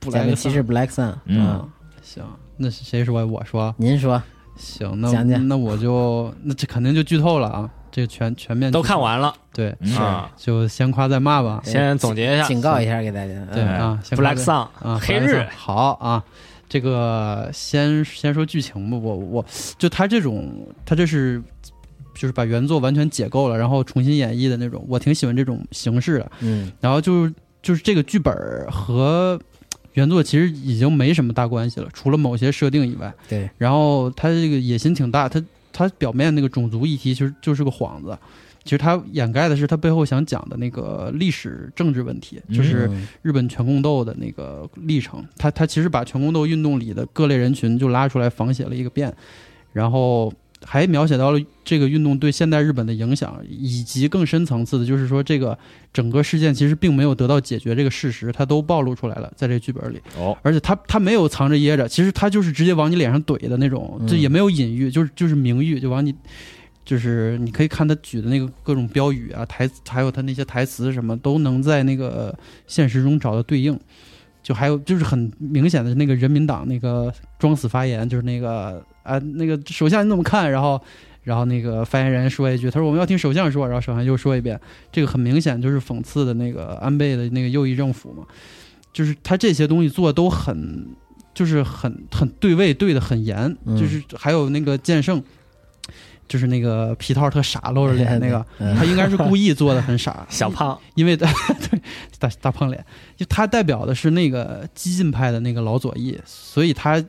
[0.10, 1.46] 《假面骑士 Black Sun》嗯。
[1.46, 1.68] 啊，
[2.02, 2.24] 行，
[2.56, 3.24] 那是谁说？
[3.26, 3.74] 我说？
[3.78, 4.22] 您说。
[4.56, 5.46] 行，那讲讲。
[5.46, 9.34] 那我就那这肯定就剧透了啊，这个全全面都看完了。
[9.52, 9.96] 对，嗯。
[9.96, 11.60] 啊，就先夸再骂吧。
[11.64, 12.46] 先总结一下。
[12.46, 13.32] 警告一下给大家。
[13.32, 13.48] 嗯。
[13.52, 15.46] 对啊，Black Sun 啊，黑日。
[15.56, 16.24] 好啊。
[16.70, 19.42] 这个先先说剧情吧，我我
[19.78, 20.52] 就他这种，
[20.84, 21.42] 他这是
[22.18, 26.32] 就是把原作完全解构了，然后重新演绎的那种，我挺喜欢这种形式的。
[26.40, 29.40] 嗯然后就是就是这个剧本儿和
[29.94, 33.14] 原作其实已经没什么大关系了，除了某些设定以外。
[33.28, 35.42] 对，然后他这个野心挺大，他
[35.72, 38.16] 他表面那个种族议题其实就是个幌子，
[38.64, 45.24] 其实他掩盖的是他背后想讲的那个历史政治问题，就是嗯日本全宫斗的那个历程。
[45.36, 49.12] 他他其实把全宫斗运动里的各类人群就拉出来仿写了一个遍，
[49.72, 50.32] 然后
[50.64, 55.56] 还描写到了这个运动对现代日本的影响，以及更深层次的，就是说这个
[55.92, 60.00] 整个事件其实并没有得到解决这个事实，它都暴露出来了，在这个剧本里。
[60.18, 66.14] 哦，而且他他没有藏着掖着，其实他就是直接往你脸上怼的那种，嗯这也没有隐喻，就是就是明喻，就往你，
[66.84, 72.36] 就是你可以看他举的那个各种标语啊、台词，还有他那些台词什么，都能在那个
[72.66, 73.78] 现实中找到对应。
[74.40, 80.50] 就还有就是很明显的那个人民党那个装死发言，就是那个啊那个首相你怎么看？
[80.50, 80.80] 然后
[81.22, 84.58] 然后那个发言人说一句，他说我们要听首相说，然后首相又说一遍，
[84.92, 88.24] 这个很明显就是讽刺的那个安倍的那个右翼政府嘛。
[88.90, 90.88] 就是他这些东西做的都很，
[91.34, 95.22] 就是很很对位，对的很严，嗯就是还有那个剑圣，
[96.26, 101.28] 就是那个皮套特傻露着脸那个，嗯他应该是故意做的很傻， 小胖，因为 对
[102.18, 102.84] 大大胖脸，
[103.14, 107.00] 就他代表的是那个激进派的那个老左翼，所以他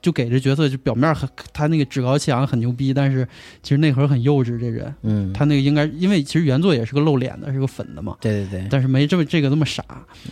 [0.00, 3.26] 就给这角色就表面很他那个趾高气扬很牛逼，但是
[3.62, 4.58] 其实内核很幼稚。
[4.58, 9.84] 这人嗯，他那个应该因为其实原作也是个露脸的，是个粉的嘛，对对对，但是没这么这个那么傻。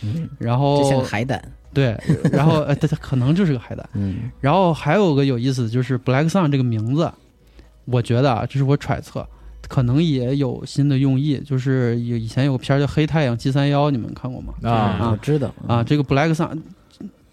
[0.03, 1.41] 嗯然后就像个海胆。
[1.73, 1.95] 对，
[2.31, 3.87] 然后 呃，他他可能就是个海胆。
[3.93, 7.11] 嗯然后还有个有意思的就是 Black Sun 这个名字，
[7.85, 9.27] 我觉得啊，这是我揣测，
[9.67, 11.39] 可能也有新的用意。
[11.39, 14.53] 就是有以前有个片儿叫《黑太阳七三幺》，你们看过吗？
[14.63, 16.57] 啊我知道啊，，这个 Black Sun，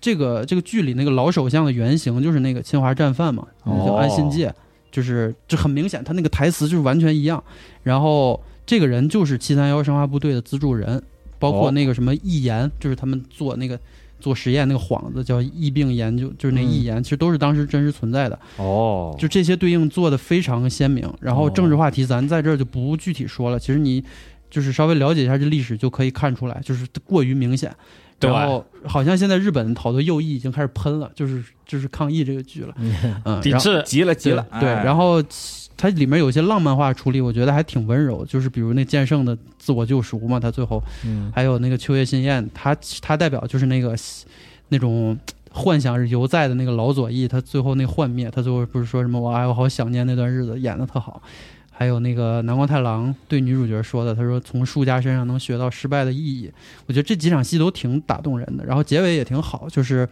[0.05, 4.52] 这个这个剧里那个老首相的原型就是那个侵华战犯嘛，哦叫安信介，
[4.92, 7.42] 就是这很明显，他那个台词就是完全一样。
[7.82, 11.02] 然后这个人就是七三幺生化部队的资助人，
[11.38, 13.80] 包括哦那个什么易研，就是他们做那个。
[14.20, 18.38] 做实验那个幌子叫疫病研究，就是那嗯疫研，其实都是当时真实存在的。
[18.57, 21.07] 哦，就这些对应做的非常鲜明。
[21.20, 24.02] 然后哦政治话题咱在这儿就不具体说了，其实你
[24.48, 27.74] 就是稍微了解一下这历史就可以看出来，就是过于明显。
[28.19, 28.31] 对。
[28.31, 32.75] 然后好像现在日本好多右翼已经开始喷了，就是就是抗议这个剧了，
[33.25, 34.85] 嗯，抵制，急了急了，对，哎。
[34.85, 35.23] 然后
[35.77, 41.31] 它里面有些浪漫化处理，我觉得还挺温柔，就是比如那剑圣的自我救赎嘛，他最后嗯。
[41.35, 43.97] 还有那个秋叶信彦，他他代表就是那个那
[44.69, 45.19] 那种
[45.51, 51.23] 幻想犹在的那个老左翼，他最后那幻灭，他最后不是说什么我哎我好想念那段日子，演的特好。
[51.77, 56.49] 还有那个南光太郎对女主角说的，他说从输家身上能学到失败的意义。
[56.87, 60.09] 我觉得这几场戏都挺打动人的，然后结尾也挺好，就是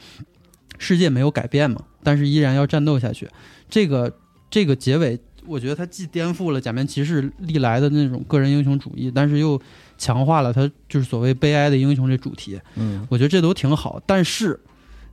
[0.78, 3.28] 世界没有改变嘛，但是依然要战斗下去。
[3.70, 4.12] 这个
[4.50, 9.60] 这个结尾，我觉得它既颠覆了假面骑士历来的那种个人英雄主义，但是又
[9.96, 12.60] 强化了他就是所谓悲哀的英雄这主题。
[12.74, 14.58] 嗯我觉得这都挺好，但是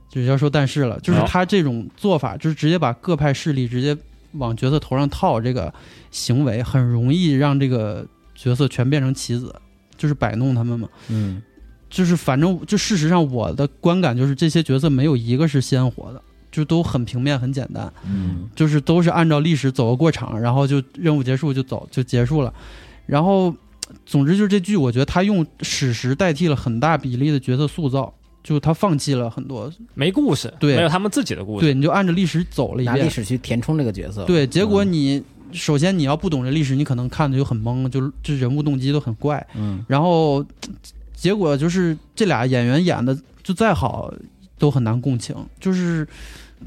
[0.08, 3.96] 就是要说但是了，就是他这种做法，就是直接把各派势力直接
[4.32, 5.72] 往角色头上套，这个
[6.10, 9.54] 行为很容易让这个角色全变成棋子，
[9.96, 10.88] 就是摆弄他们嘛。
[11.08, 11.42] 嗯
[11.88, 16.22] 就是反正就事实上我的观感就是这些角色没有一个是鲜活的，
[16.52, 22.54] 就都很平面很简单，嗯就是都是按照历史走个过场，然后就任务结束就走就结束了，
[23.06, 23.52] 然后
[24.06, 31.66] 总之就是这剧我觉得他用史实代替了很大比例的角色塑造，就是他放弃了很多，没故事，对没有他们自己的故事。
[31.66, 34.24] 对，你就按着历史走了一遍，拿历史去填充这个角色。
[34.24, 35.24] 对，结果嗯你。
[35.52, 39.44] 首先，你要不懂这历史，你可能看的就很懵，就是这人物动机都很怪。
[39.56, 40.46] 嗯然后
[41.12, 44.14] 结果就是这俩演员演的就再好
[44.60, 46.06] 都很难共情，就是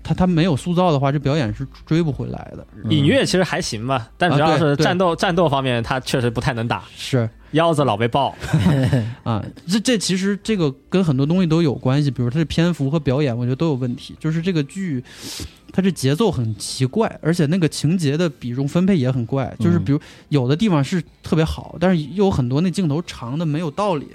[0.03, 2.67] 他他没有塑造的话，这表演是追不回来的。
[2.89, 8.35] 尹月其实还行吧，但主要是战斗、战斗方面，他确实不太能打，是腰子老被爆。
[9.23, 14.15] 啊，这这其实这个跟很多东西都有关系，比如它的篇幅和表演，我觉得都有问题。
[14.19, 15.03] 就是这个剧，
[15.71, 19.55] 它这节奏很奇怪，而且那个情节的比重分配也很怪。
[19.59, 19.99] 就是比如
[20.29, 24.07] 有的地方是特别好，但是又有很多那镜头长的没有道理。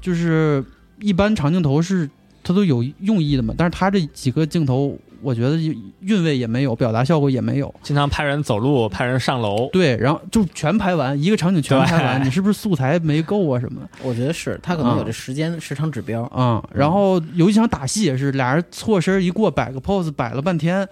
[0.00, 0.64] 就是
[1.00, 2.10] 一般长镜头是
[2.42, 5.56] 它都有用意的嘛，但是它这几个镜头，我觉得
[6.00, 7.72] 韵味也没有，表达效果也没有。
[7.82, 9.68] 经常拍人走路，拍人上楼。
[9.72, 13.80] 对，然后就全拍完一个场景全拍完，你是不是素材没够啊什么？
[14.02, 16.24] 我觉得是他可能有这时间时长指标。
[16.24, 20.86] 啊、然后有一场打戏也是，俩人错身一过，摆个 pose，摆了半天，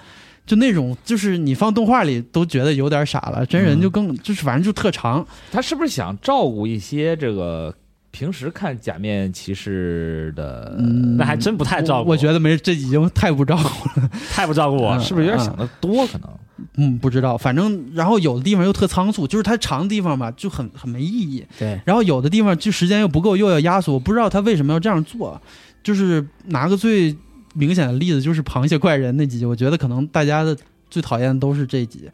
[0.46, 7.74] 就那种就是你放动画里都觉得有点傻了，真人就更、就是反正就特长，他是不是想照顾一些这个
[8.10, 10.76] 平时看假面骑士的？
[10.78, 12.12] 嗯，那还真不太照顾我。
[12.12, 15.02] 我觉得没，这已经太不照顾了， 太不照顾我嗯了。
[15.02, 16.06] 是不是有点想的多？
[16.06, 16.28] 可能
[16.76, 25.40] 嗯，不知道，反正然后有的地方又特仓促，就是它长的地方吧就很很没意义，对，然后有的地方就时间又不够，又要压缩，我不知道他为什么要这样做。
[25.82, 27.16] 就是拿个最
[27.54, 30.54] 明显的例子，就是螃蟹怪人那集，我觉得可能大家的
[30.90, 32.10] 最讨厌的都是这集。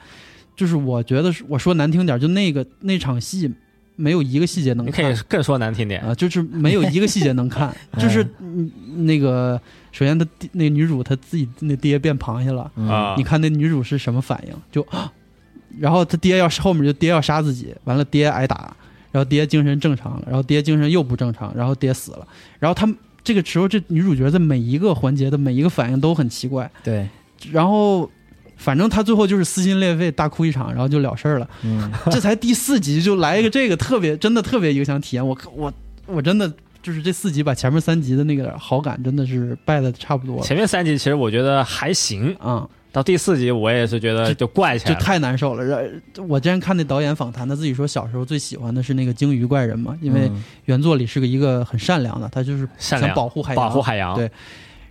[0.55, 3.53] 就是我觉得是我说难听点，就那个那场戏
[3.97, 8.71] 没有一个细节能你可看以更说难听点，啊，就是没有一个细节能看， 就是嗯
[9.07, 12.89] 那个首先他弟那女主她自己那爹变螃蟹了，嗯。
[12.89, 13.15] 啊。
[13.17, 14.55] 你看那女主是什么反应？
[14.71, 15.13] 就，啊
[15.79, 18.75] 然后他爹要后面就爹要杀自己，完了爹挨打，
[19.13, 22.27] 然后爹精神正常了，然后爹精神又不正常，然后爹死了，
[22.59, 27.07] 然后他们这个时候这女主角在每一个环节的每一个反应都很奇怪，对，
[27.51, 28.11] 然后
[28.57, 31.49] 反正他最后就是撕心裂肺大哭一场，然后就了事儿了。
[31.63, 35.73] 嗯， 这才第四集就来一个这个特别真的特别影响体验，我我
[36.07, 36.53] 我真的
[36.83, 42.69] 就是这四集把前面三集的那个好感真的是败的差不多了前面三集其实我觉得还行，啊。
[42.93, 45.05] 到第四集我也是觉得就怪起就来了。
[45.05, 45.63] 太难受了。
[45.63, 53.63] 然我之前看那导演访谈，他自己说小时候最喜欢的是那个鲸鱼怪人嘛，因为嗯原作里是个一个很善良的，他就是想保护海洋。
[53.63, 54.31] 保护海洋，对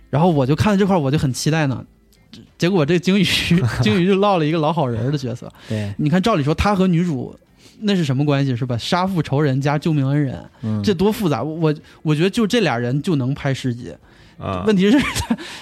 [0.08, 1.84] 然后我就看到这块，我就很期待呢。
[2.58, 3.24] 结果这鲸鱼
[3.82, 5.50] 鲸鱼就落了一个老好人儿的角色。
[5.68, 7.34] 对，你看，照理说他和女主
[7.80, 8.76] 那是什么关系是吧？
[8.78, 11.42] 杀父仇人加救命恩人，嗯这多复杂。
[11.42, 13.94] 我我我觉得就这俩人就能拍十集。
[14.38, 14.98] 嗯，问题是，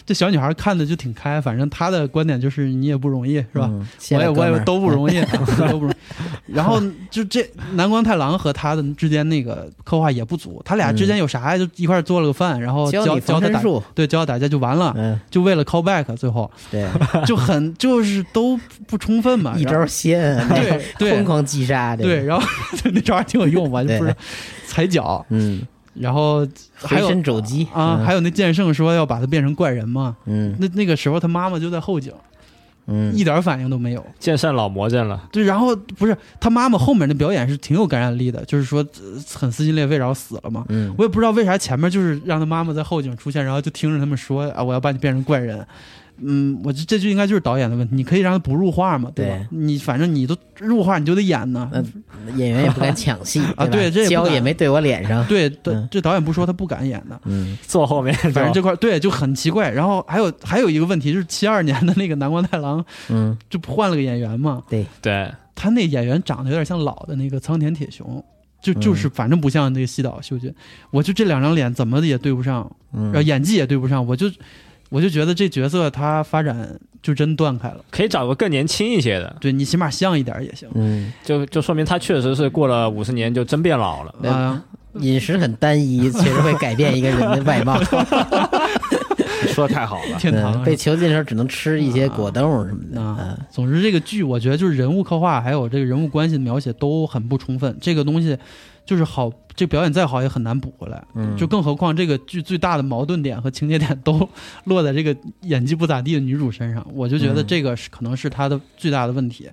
[0.05, 3.69] 这小女孩看的就挺开，反正她的观点就是你也不容易是吧？
[3.71, 3.87] 嗯。
[4.11, 5.29] 我也我也都不容易，啊
[5.71, 6.53] 都不容易。
[6.53, 11.59] 然后就这南光太郎和他的之间那个刻画也不足，他俩之间有啥呀？
[11.59, 13.63] 就一块儿做了个饭，然后教教教他打，
[13.95, 16.51] 对，教他打架就完了，嗯，就为了 call back，最后。
[16.71, 16.87] 对，
[17.25, 19.55] 就很就是都不充分嘛。
[19.57, 21.11] 一招鲜， 对对。
[21.13, 22.47] 疯狂击杀，对，，然后
[22.93, 23.99] 那招还挺有用，我就对。
[23.99, 24.15] 不是
[24.67, 25.63] 踩脚，嗯，
[25.95, 32.13] 然后还有肘击啊，还有，那剑圣说要把他变成怪人嘛，嗯那那个时候他妈妈就在后景，
[32.87, 34.05] 嗯，一点反应都没有。
[34.19, 40.65] 剑圣老魔怔了，对，然后不是他妈妈后面的表演是挺有感染力的，就是说、呃很撕心裂肺，然后死了嘛。
[40.69, 45.67] 嗯，我也不知道为啥前面就是让他妈妈在后景出现，然后就听着他们说啊，我要把你变成怪人。
[46.19, 49.37] 嗯，我这这就应该就是导演的问题，你可以让他不入画嘛，对吧？
[49.51, 49.59] 对。
[49.59, 51.71] 你反正你都入画，你就得演呢。
[51.73, 55.89] 那演员也不敢抢戏 啊对这胶 也没对我脸上， 对，对嗯。
[55.91, 57.59] 这导演不说他不敢演的，嗯。
[57.67, 59.71] 坐后面，反正这块儿对就很奇怪。
[59.71, 68.25] 然后还有还有一个问题就是七二年的那个南光太郎嗯，就换了个演员嘛，对，对，他那演员长得有点像老的那个苍田铁雄，
[68.63, 70.55] 就就是反正不像那个西岛秀俊，
[70.91, 73.07] 我就这两张脸怎么也对不上，嗯。
[73.07, 74.31] 然后演技也对不上，我就
[74.95, 77.79] 我就觉得这角色他发展就真断开了。
[77.91, 84.15] 可以找个更年轻一些的，对你起码像一点也行嗯，就就说明他确实是过了五十年就真变老了。
[84.23, 84.63] 对啊。
[85.01, 87.77] 饮食很单一， 确实会改变一个人的外貌。
[89.49, 90.17] 说的太好了。
[90.21, 93.03] 天堂嗯被囚禁的时候只能吃一些果冻什么的。
[93.03, 98.39] 啊嗯，总之这个剧我觉得就是人物刻画还有这个人物关系的描写都很不充分，这个东西
[98.85, 101.05] 就是好，这表演再好也很难补回来。
[101.15, 104.29] 嗯就更何况这个剧最大的矛盾点和情节点都
[104.65, 109.51] 落在这个演技不咋地的女主身上，我就觉得嗯这个是可能是她的最大的问题。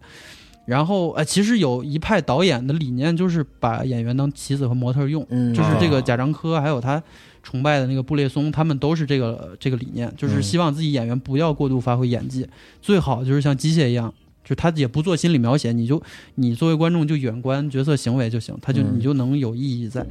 [0.63, 7.01] 然后，呃，其实有一派导演的理念就是把演员当棋子和模特用，嗯，就是这个哦贾樟柯还有他
[7.41, 12.47] 崇拜的那个布列松，他们都是这个这个理念，就是嗯希望自己演员不要过度发挥演技，
[12.79, 14.13] 最好就是像机械一样，
[14.51, 16.03] 就他也不做心理描写，你就
[16.35, 20.05] 你作为观众就远观角色行为就行，他就嗯你就能有意义在。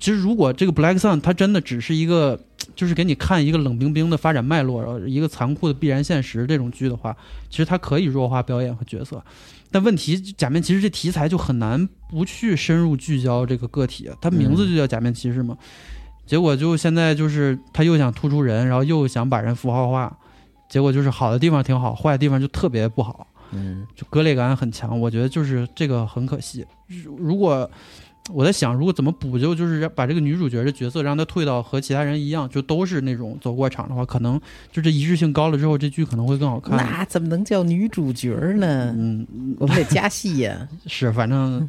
[0.00, 2.36] 其实如果这个 Black Sun 它真的只是一个，
[2.74, 7.16] 就是给你看一个冷冰冰的发展脉络，然后一个残酷的必然现实这种剧的话，
[7.48, 9.22] 其实它可以弱化表演和角色。
[9.70, 15.56] 但问题，假面骑士这题材就很难不去深入聚焦这个个体啊，它名字就叫假面骑士嘛。
[16.26, 20.16] 结果就现在就是他又想突出人，然后又想把人符号化，
[20.70, 24.98] 结果就是好的地方挺好，坏的地方就特别不好，嗯就割裂感很强。
[24.98, 26.64] 我觉得就是这个很可惜。
[26.86, 27.68] 如如果
[28.32, 34.40] 我在想，如果怎么补救，就是把这个女主角的角色让她退到和其他人一样，就都是那种走过场的话，可能
[34.70, 36.76] 就这一致性高了之后，这剧可能会更好看。
[36.76, 38.94] 那怎么能叫女主角呢？
[38.96, 39.26] 嗯，
[39.58, 41.68] 我们得加戏呀， 是，反正，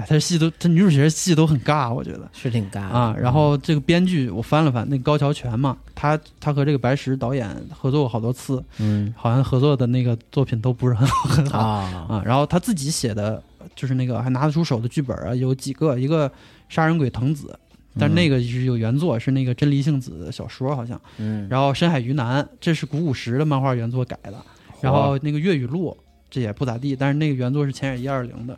[0.00, 2.28] 哎，她戏都，她女主角戏都很尬，我觉得。
[2.32, 12.22] 是挺尬的啊，然后这个编剧我翻了翻，那个高桥泉嘛，他他和这个白石导演合作过好多次，嗯好像合作的那个作品都不是很好很好啊啊。
[12.24, 13.42] 然后他自己写的，
[13.74, 16.30] 就是那个还拿得出手的剧本啊，有几个，一个
[16.68, 17.58] 杀人鬼藤子，
[17.98, 21.00] 但是那个是有原作，是那个真理幸子的小说好像。
[21.16, 24.34] 嗯，然后深海鱼男，这是古古石的漫画原作改的，
[24.80, 25.96] 然后那个粤语录
[26.30, 28.56] 这也不咋地，但是那个原作是浅野一二零的。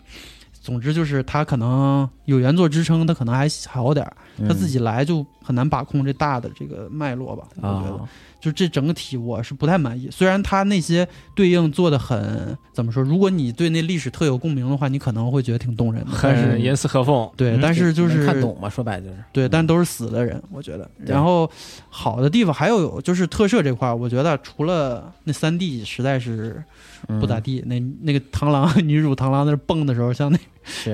[0.61, 7.45] 总之就是他可能有原作支撑，他可能还好点儿，嗯他自己来就很难把控这大的这个脉络吧。
[7.57, 8.09] 我觉得，啊，
[8.41, 10.09] 就这整个体我是不太满意。
[10.11, 16.11] 虽然他那些对应做的很怎么说，如果你对那历史特有共鸣的话，你可能会觉得挺动人的。
[16.23, 20.91] 但是很严丝合缝，对，嗯但是就是看懂嘛，说白了就是对，但都是死的人，我觉得。
[21.05, 21.51] 然后
[21.89, 26.63] 好的地方还有就是特摄这块儿，我觉得除了那三 D 实在是
[27.21, 30.39] 不咋地，那那个螳螂女主螳螂在那蹦的时候，像那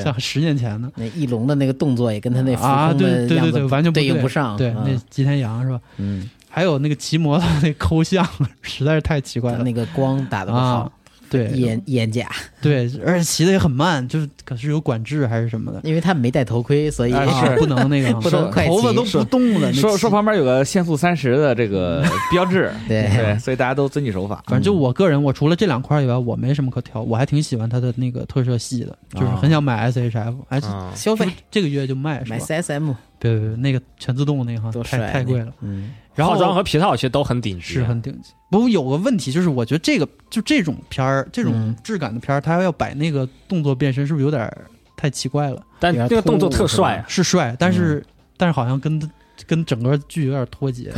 [0.01, 0.91] 像十年前的。
[0.97, 5.81] 那翼龙的那个动作也跟他那浮啊，空对的样子对对对，完全对应不上，对，啊那吉田洋是吧？
[5.99, 8.27] 嗯，还有那个骑摩托那抠像，
[8.63, 9.63] 实在是太奇怪了。
[9.63, 10.93] 那个光打的不啊好，，
[11.29, 11.49] 对。
[11.49, 12.31] 眼眼甲，
[12.63, 18.71] 对，而且骑的也很慢，就是可是有管制还是什么的，因为他没戴头盔，所以是不能那个 不能快骑。
[18.71, 19.71] 头发都不动了。
[19.75, 22.03] 说说旁边有个限速三十的这个
[22.33, 23.07] 标志，对。
[23.15, 24.43] 对，所以大家都遵纪守法。
[24.47, 30.59] 反正就我个人，我除了这两块以外，我没什么可挑，我还挺喜欢他的那个特摄系的，就是很想买 SHF，哎，
[30.95, 31.29] 消费。
[31.51, 38.33] 这个月就卖是买吧？CSM 别别别，那个全自动那个哈太太贵了，，嗯然后化妆和皮套其实都很顶级，是很顶级。
[38.51, 44.67] 不过有个问题就是，我觉得这个就这种片儿，这种嗯质感的片儿，它要摆那个动作变身，是不是有点儿
[44.97, 45.63] 太奇怪了？
[45.79, 48.05] 但那个动作特帅啊，是帅，但是、
[48.37, 49.11] 但是好像跟
[49.47, 50.91] 跟整个剧有点脱节。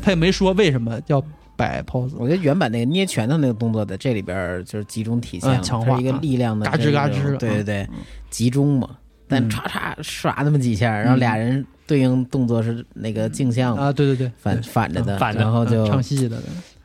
[0.00, 1.22] 他也没说为什么要
[1.54, 2.14] 摆 pose。
[2.16, 7.98] 我觉得原版那个捏拳头那个动作在这里边就是集中体现了，嗯强化一个力量的嘎吱嘎吱对对对嗯，
[8.30, 8.88] 集中嘛。
[9.32, 9.50] 但嗯。
[9.50, 16.36] 唰唰刷那么几下，然后俩人对应动作是那个镜像啊，对对对，反反着的，反着嗯然后就唱戏的，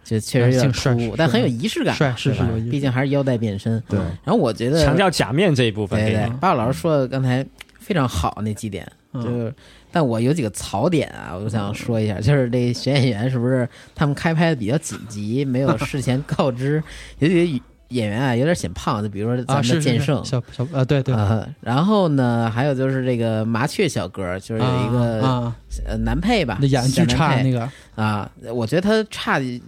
[0.04, 2.32] 就确实有点挺帅突兀，但很有仪式感是吧是
[2.72, 3.82] 毕竟还是腰带变身。
[3.90, 7.46] 对，然后我觉得强调假面这一部分对对给你，巴老师说的刚才
[7.80, 9.22] 非常好那几点，嗯。
[9.22, 9.54] 就是，
[9.92, 16.84] 但我有几个槽点啊，我想说一下，就是这选演员是不是他们开拍的比较紧急，没有事前告知，
[17.20, 20.24] 有几个演员啊有点显胖，就比如说咱啊，们的剑圣。
[20.26, 25.54] 小小啊，对对，啊，然后呢，还有就是这个麻雀小哥，就是有一个、
[25.86, 29.62] 呃男配吧，那演技差那个，啊，我觉得他差的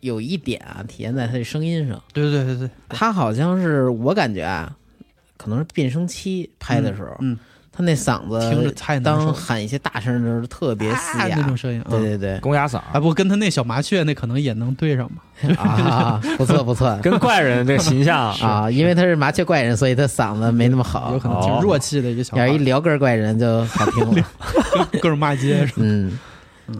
[0.00, 2.02] 有一点啊，体现在他的声音上。
[2.12, 4.76] 对对对对，他好像是我感觉啊，
[5.36, 7.38] 可能是变声期拍的时候，嗯，
[7.74, 12.02] 他那嗓子听着太难受当喊一些大声的时候特别嘶哑，啊那种声音，对嗯。
[12.02, 12.18] 对。
[12.18, 15.22] 对，公鸭嗓，啊，不跟他那小麻雀那可能也能对上吧？
[15.56, 16.94] 啊，不错不错。
[17.02, 21.12] 跟怪人这个形象 啊，因为他是麻雀怪人，所以他嗓子没那么好。
[21.14, 21.60] 有，可能挺哦。
[21.62, 22.46] 弱气的一个小孩。
[22.46, 24.26] 要是一聊根怪人就好听了，
[25.00, 25.76] 各种骂街是吧？
[25.78, 26.18] 嗯。
[26.68, 26.76] 嗯，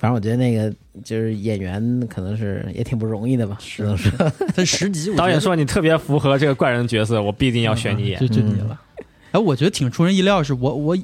[0.00, 0.72] 反正我觉得那个
[1.04, 4.10] 就是演员可能是也挺不容易的吧，只能说，
[4.56, 8.18] 他十集，我觉得导演说你特别符合这个怪人的角色，我必定要选你演。
[8.18, 8.26] 就。
[8.26, 8.80] 就你了。
[9.34, 10.96] 哎，我觉得挺出人意料，是我我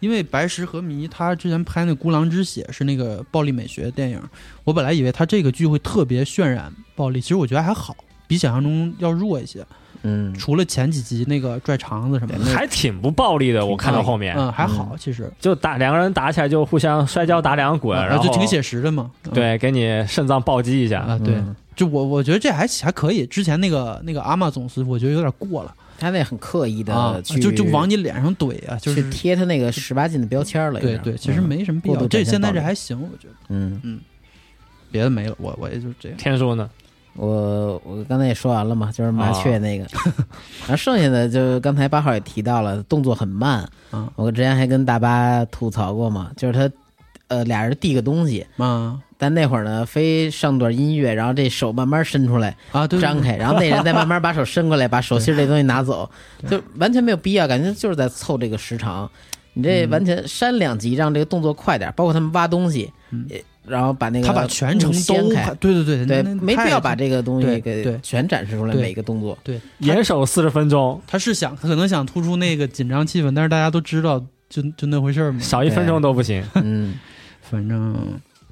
[0.00, 4.20] 因为白石和弥他之前拍那《孤狼之血》是那个暴力美学电影，
[4.64, 7.96] 我本来以为他这个剧会特别渲染暴力，其实我觉得还好，
[8.26, 9.64] 比想象中要弱一些。
[10.02, 13.64] 嗯，除了前几集那个拽肠子什么的，还挺不暴力的。
[13.64, 19.10] 我看到后面，嗯，还好，其实就打两个人打起来就互相摔跤打两滚，然后就挺写实的嘛。
[19.24, 21.00] 嗯对，给你肾脏暴击一下。
[21.00, 23.24] 啊，对，嗯就我我觉得这还还可以。
[23.24, 30.80] 之前那个那个阿玛总司，我觉得有点过了他那很刻意啊的，去就就往你脸上怼啊，就是贴他那个十八禁的标签了。
[30.80, 32.06] 对对，其实没什么必要。
[32.06, 34.00] 这现在这还行，我觉得嗯嗯，
[34.90, 36.16] 别的没了，我我也就这样。
[36.16, 36.70] 天叔呢？
[37.14, 39.84] 我我刚才也说完了嘛，就是麻雀那个，
[40.62, 43.68] 然后剩下的就刚才八号也提到了，动作很慢。
[43.90, 46.70] 嗯我之前还跟大巴吐槽过嘛，就是他
[47.26, 56.08] 呃俩人递个东西，啊但那会儿呢非上段音乐，然后这手慢慢伸出来啊，对，对张开，然后那人再慢慢把手伸过来，把手心这东西拿走，
[56.48, 59.10] 就完全没有必要，感觉就是在凑这个时长。
[59.54, 63.26] 你这嗯完全删两集，让这个动作快点，包括他们挖东西，嗯。
[63.66, 68.80] 然后把那个他把全程都开，对对对对，没必要把这个东西给全展示出来，对。
[68.80, 69.36] 每个动作。
[69.44, 69.60] 对。
[69.80, 74.18] 严守四十分钟，他是想他可能想突出那个紧张气氛，但是大家都知道
[74.48, 75.38] 就就那回事儿嘛。
[75.40, 76.42] 少一分钟都不行。
[76.54, 76.94] 嗯，
[77.42, 77.94] 反正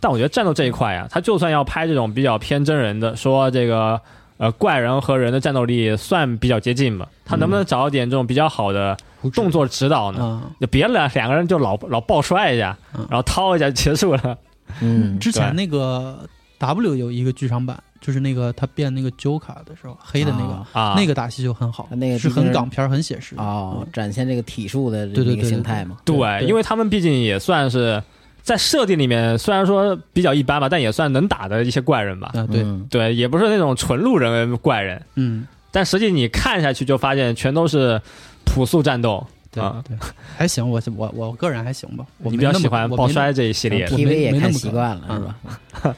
[0.01, 4.01] 但我觉得战斗这一块啊，他就算要拍这种比较偏真人的，说这个
[4.37, 8.97] 呃怪人和人的战斗力算比较接近吧，他能不能找一点这种比较好的
[9.35, 10.23] 动作指导呢？
[10.23, 14.39] 啊，就别两两个人就老老抱摔一下，嗯然后掏一下就结束了。
[14.81, 16.29] 嗯，之前那个
[16.59, 25.97] W 有一个剧场版，就是那个他变那个 Joker 的时候，黑的那个啊啊，那个打戏就很好，那个是很港片，很写实哦，展现这个体术的这个对对对形态嘛。
[26.05, 28.03] 对因为他们毕竟也算是
[28.47, 32.31] 在设定里面，虽然说比较一般吧，但也算能打的一些怪人吧。
[32.33, 38.01] 啊，对，嗯对，也不是那种纯路人怪人，嗯，但实际你看下去就发现全都是
[38.45, 39.27] 朴素战斗。
[39.57, 39.83] 对啊。
[39.87, 39.97] 对，
[40.37, 45.97] 还行，我我我个人还行吧，我比较喜欢爆摔这一系列 TV 也看习惯了，是吧？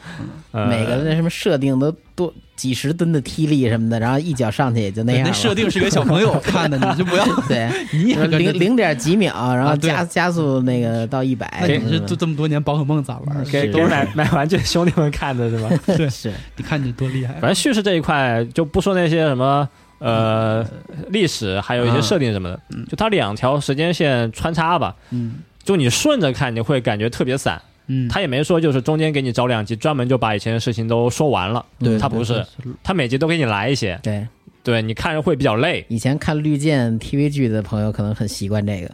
[0.52, 5.26] 呃 每个那什么设定都多几十吨的踢力什么的，然后一脚上去也就那样。
[5.26, 15.70] 那设定是给小朋友看的， 你就不要，对， 你也零零点几秒，然后加加速那个到一百那，你这这这么多年宝可梦咋玩给给买买玩具兄弟们看的是吧？
[15.96, 16.32] 对，是。
[16.56, 19.68] 你看你多厉害反正叙事这一块就不说那些什么
[19.98, 20.66] 呃
[21.08, 27.60] 历史，还有一些设定什么的，嗯就它两条时间线穿插吧，嗯就你顺着看你会感觉特别散。
[27.90, 31.64] 嗯，他也没说就是中间给你找两集，专门就把以前的事情都说完了。
[31.78, 32.44] 对他不是，
[32.82, 34.26] 他每集都给你来一些，对。
[34.62, 35.86] 对你看着会比较累。
[35.88, 38.90] 以前看绿箭 TV 剧的朋友可能很习惯这个，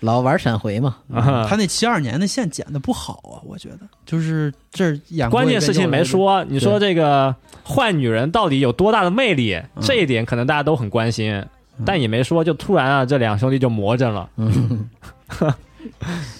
[0.00, 0.96] 老玩闪回嘛。
[1.12, 7.34] 啊他那七二年的线剪的不好啊，我觉得就是这儿演关键事情没说，你说这个
[7.64, 9.54] 坏女人到底有多大的魅力？
[9.54, 11.44] 嗯这一点可能大家都很关心，
[11.84, 14.28] 但也没说，就突然啊，这两兄弟就魔怔了。
[14.36, 14.88] 嗯，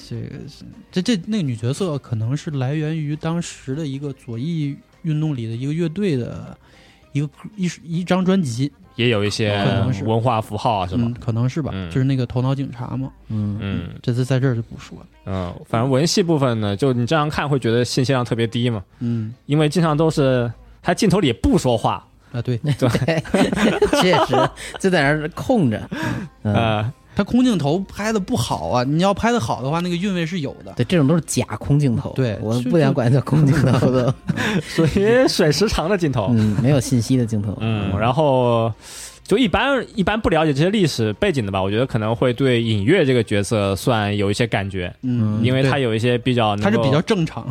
[0.08, 6.56] 这个是这这那个女角色可能是来源于当时的一个左翼运动里的一个乐队的
[7.12, 10.04] 一个一一张专辑，也有一些可能是。
[10.04, 11.88] 文化符号啊，是吧嗯？，可能是吧，嗯。
[11.90, 13.56] 就是那个头脑警察嘛，嗯。
[13.60, 19.32] 嗯这次在这儿就不说了，嗯，反正文戏部分呢，就你这样看会觉得信息量特别低嘛，嗯。
[19.46, 20.52] 因为经常都是
[20.82, 22.56] 他镜头里不说话，啊对。
[22.58, 22.74] 对，
[24.02, 24.50] 确实
[24.80, 25.80] 就在那儿空着。
[26.42, 32.12] 嗯， 呃，他空镜头拍的不好啊，你要拍的好的话，那个韵味是有的，对，这种都是假空镜头。
[32.14, 34.14] 对就我不想管它叫空镜头 的，
[34.62, 36.28] 属于水时长的镜头。
[36.30, 37.58] 嗯，没有信息的镜头。
[37.60, 38.72] 嗯，然后
[39.24, 47.44] 就一般一般不了解这些历史背景的吧，我觉得可能会对尹月这个角色算有一些感觉，嗯，因为他有一些比较他是比较正常，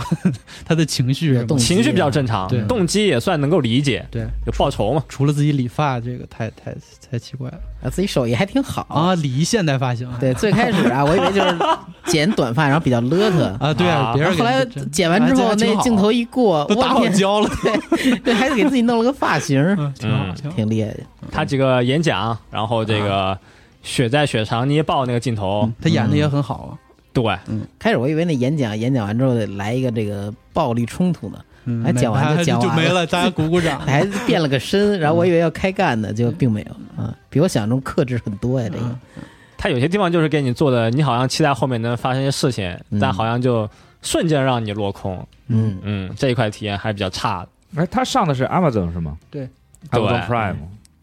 [0.66, 5.04] 他的情绪的动机情绪比较正常对，动机也算能够理解，对，有报仇嘛。
[5.10, 6.74] 除了自己理发这个太太
[7.12, 8.86] 太奇怪了啊，自己手艺还挺好。
[8.90, 11.56] 啊，理现代发型，对，最开始啊，我以为就是
[12.06, 13.44] 剪短发，然后比较邋遢。
[13.60, 17.50] 啊，对啊，啊别人后来剪完之后，那镜头一过，都打好胶了，
[18.24, 21.00] 对，还得给自己弄了个发型，嗯，挺好，嗯挺厉害的。
[21.32, 23.38] 他几个演讲，然后这个
[23.84, 26.72] 血债血偿捏爆那个镜头嗯，他演的也很好啊，
[27.14, 27.38] 对，
[27.78, 31.38] 开始我以为那演讲演讲完之后得来一个这个暴力冲突呢，
[31.68, 33.80] 嗯，还讲完就讲完了就没了，大家鼓鼓掌。
[33.86, 38.68] 还变了个身，然后我以为要开干呢， 就并没有啊，比我想象中克制很多呀。
[38.72, 39.00] 这个嗯
[39.60, 43.68] 他有些地方就是给你做的，你好像期待后面能发生一些事情，嗯但好像就
[44.02, 45.28] 瞬间让你落空。
[45.48, 47.82] 嗯，嗯，这一块体验还是比较差的。
[47.82, 49.18] 哎，他上的是 Amazon 是吗？
[49.32, 49.50] 对
[49.92, 50.56] ，Amazon Prime。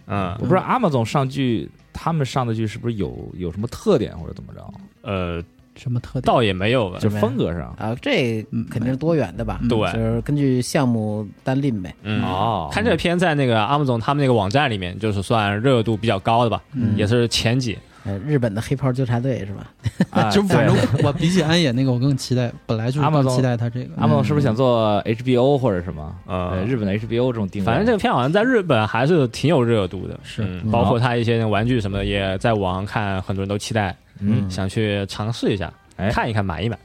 [0.07, 4.74] 嗯我不知道 Amazon 上剧，他们上的剧是不是有有什么特点或者怎么着？
[5.03, 5.43] 呃，
[5.77, 6.23] 什么特点？
[6.23, 6.99] 倒也没有吧。
[7.01, 7.75] 就是风格上。
[7.79, 9.59] 啊，这肯定是多元的吧？
[9.63, 11.95] 嗯对就是根据项目单拎呗。
[12.03, 17.79] 嗯哦看这个片在那个阿姆总他们那个网站里面，就是算热度比较高的吧，嗯也是前几。
[18.07, 19.67] 呃，日本的黑袍纠察队是吧？
[20.11, 23.95] 啊 就反正我比起安野那个，我更期待，本来就是期待他这个。
[23.97, 26.15] 阿梦是不是想做 HBO 或者什么？
[26.27, 27.67] 呃对，日本的 HBO 这种定位。
[27.67, 34.49] 反正这个片好像在日本还是挺有热度的，是包括他一些玩具什么的，也在网上看，很多人都期待，嗯。
[34.51, 36.11] 想去尝试一下，哎。
[36.11, 36.78] 看一看，买一买。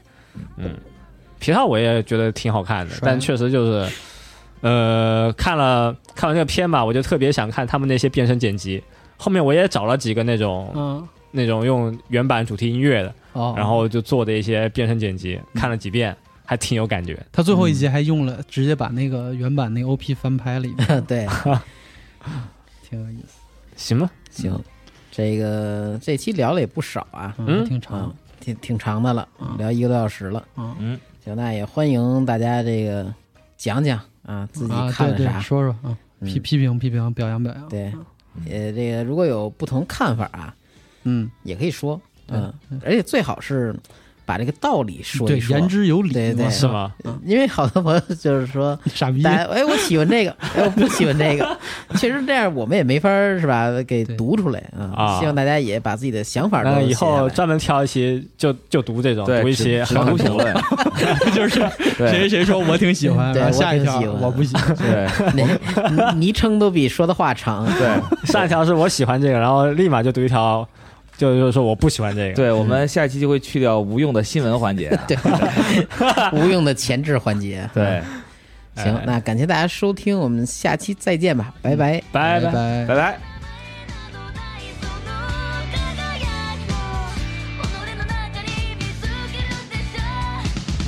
[0.56, 0.76] 嗯，
[1.38, 3.92] 皮套我也觉得挺好看的，但确实就是，
[4.60, 8.82] 呃，看了看完这个片吧，我就特别想看他们那些变身剪辑。
[9.16, 11.08] 后面我也找了几个那种、嗯。
[11.32, 17.16] 那种用原版主题音乐的，哦，然后就做的一些变身剪辑，看了几遍，还挺有感觉。
[17.30, 21.28] 他最后一集还用了，直接把那个原版那 OP 翻拍了一遍， 对，
[22.82, 23.38] 挺有意思。
[23.76, 24.60] 行吧，行，
[25.10, 27.64] 这个这期聊了也不少啊，嗯。
[27.64, 27.98] 挺长。
[28.00, 30.42] 啊。，挺挺长的了嗯，聊一个多小时了。
[30.56, 30.74] 嗯。
[30.78, 33.12] 嗯，行，那也欢迎大家这个
[33.56, 35.40] 讲讲啊，自己啊，对对，看了啥。
[35.40, 36.42] 说说啊，批嗯。
[36.42, 37.68] 批评批评，表扬表扬。
[37.68, 37.92] 对，
[38.48, 40.54] 呃，这个如果有不同看法啊，
[41.04, 43.74] 嗯，也可以说，嗯嗯，而且最好是
[44.30, 46.92] 把这个道理说对，一说，言之有理对对是吗？
[47.26, 51.58] 因为好多朋友就是说，傻逼哎，我喜欢这个，哎，我不喜欢这个。
[51.98, 53.68] 其实这样，我们也没法儿是吧？
[53.88, 54.94] 给读出来啊。
[54.94, 60.54] 啊希望大家也把自己的想法都那以后专门挑一期就就读这种，读一只只期很很读评论，
[61.34, 61.58] 就是
[61.98, 64.76] 对谁谁说我挺喜欢，对下一条我不喜欢。
[64.76, 65.08] 对
[65.96, 67.66] 那昵称都比说的话长。
[67.76, 67.88] 对
[68.26, 70.66] 上一条是我喜欢这个，然后立马就读一条，
[71.19, 72.35] 就就是说我不喜欢这个。
[72.35, 74.97] 对，我们下一期就会去掉无用的新闻环节。
[75.07, 75.17] 对，
[76.33, 77.69] 无用的前置环节。
[77.73, 78.03] 对，
[78.75, 82.03] 行，那感谢大家收听，我们下期再见吧，拜拜。
[82.11, 82.51] 拜拜。
[82.51, 83.19] 拜拜拜。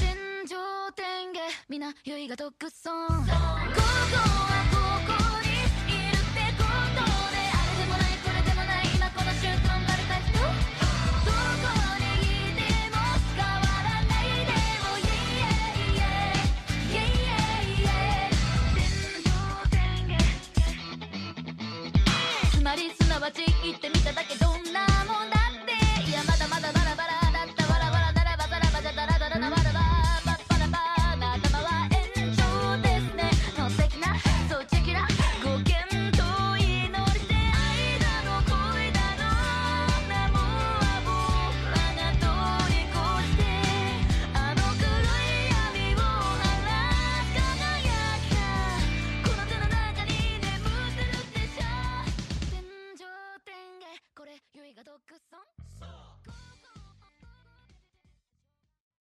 [0.10, 0.57] 天上
[0.95, 1.39] 天下
[1.69, 2.94] みな酔いが独尊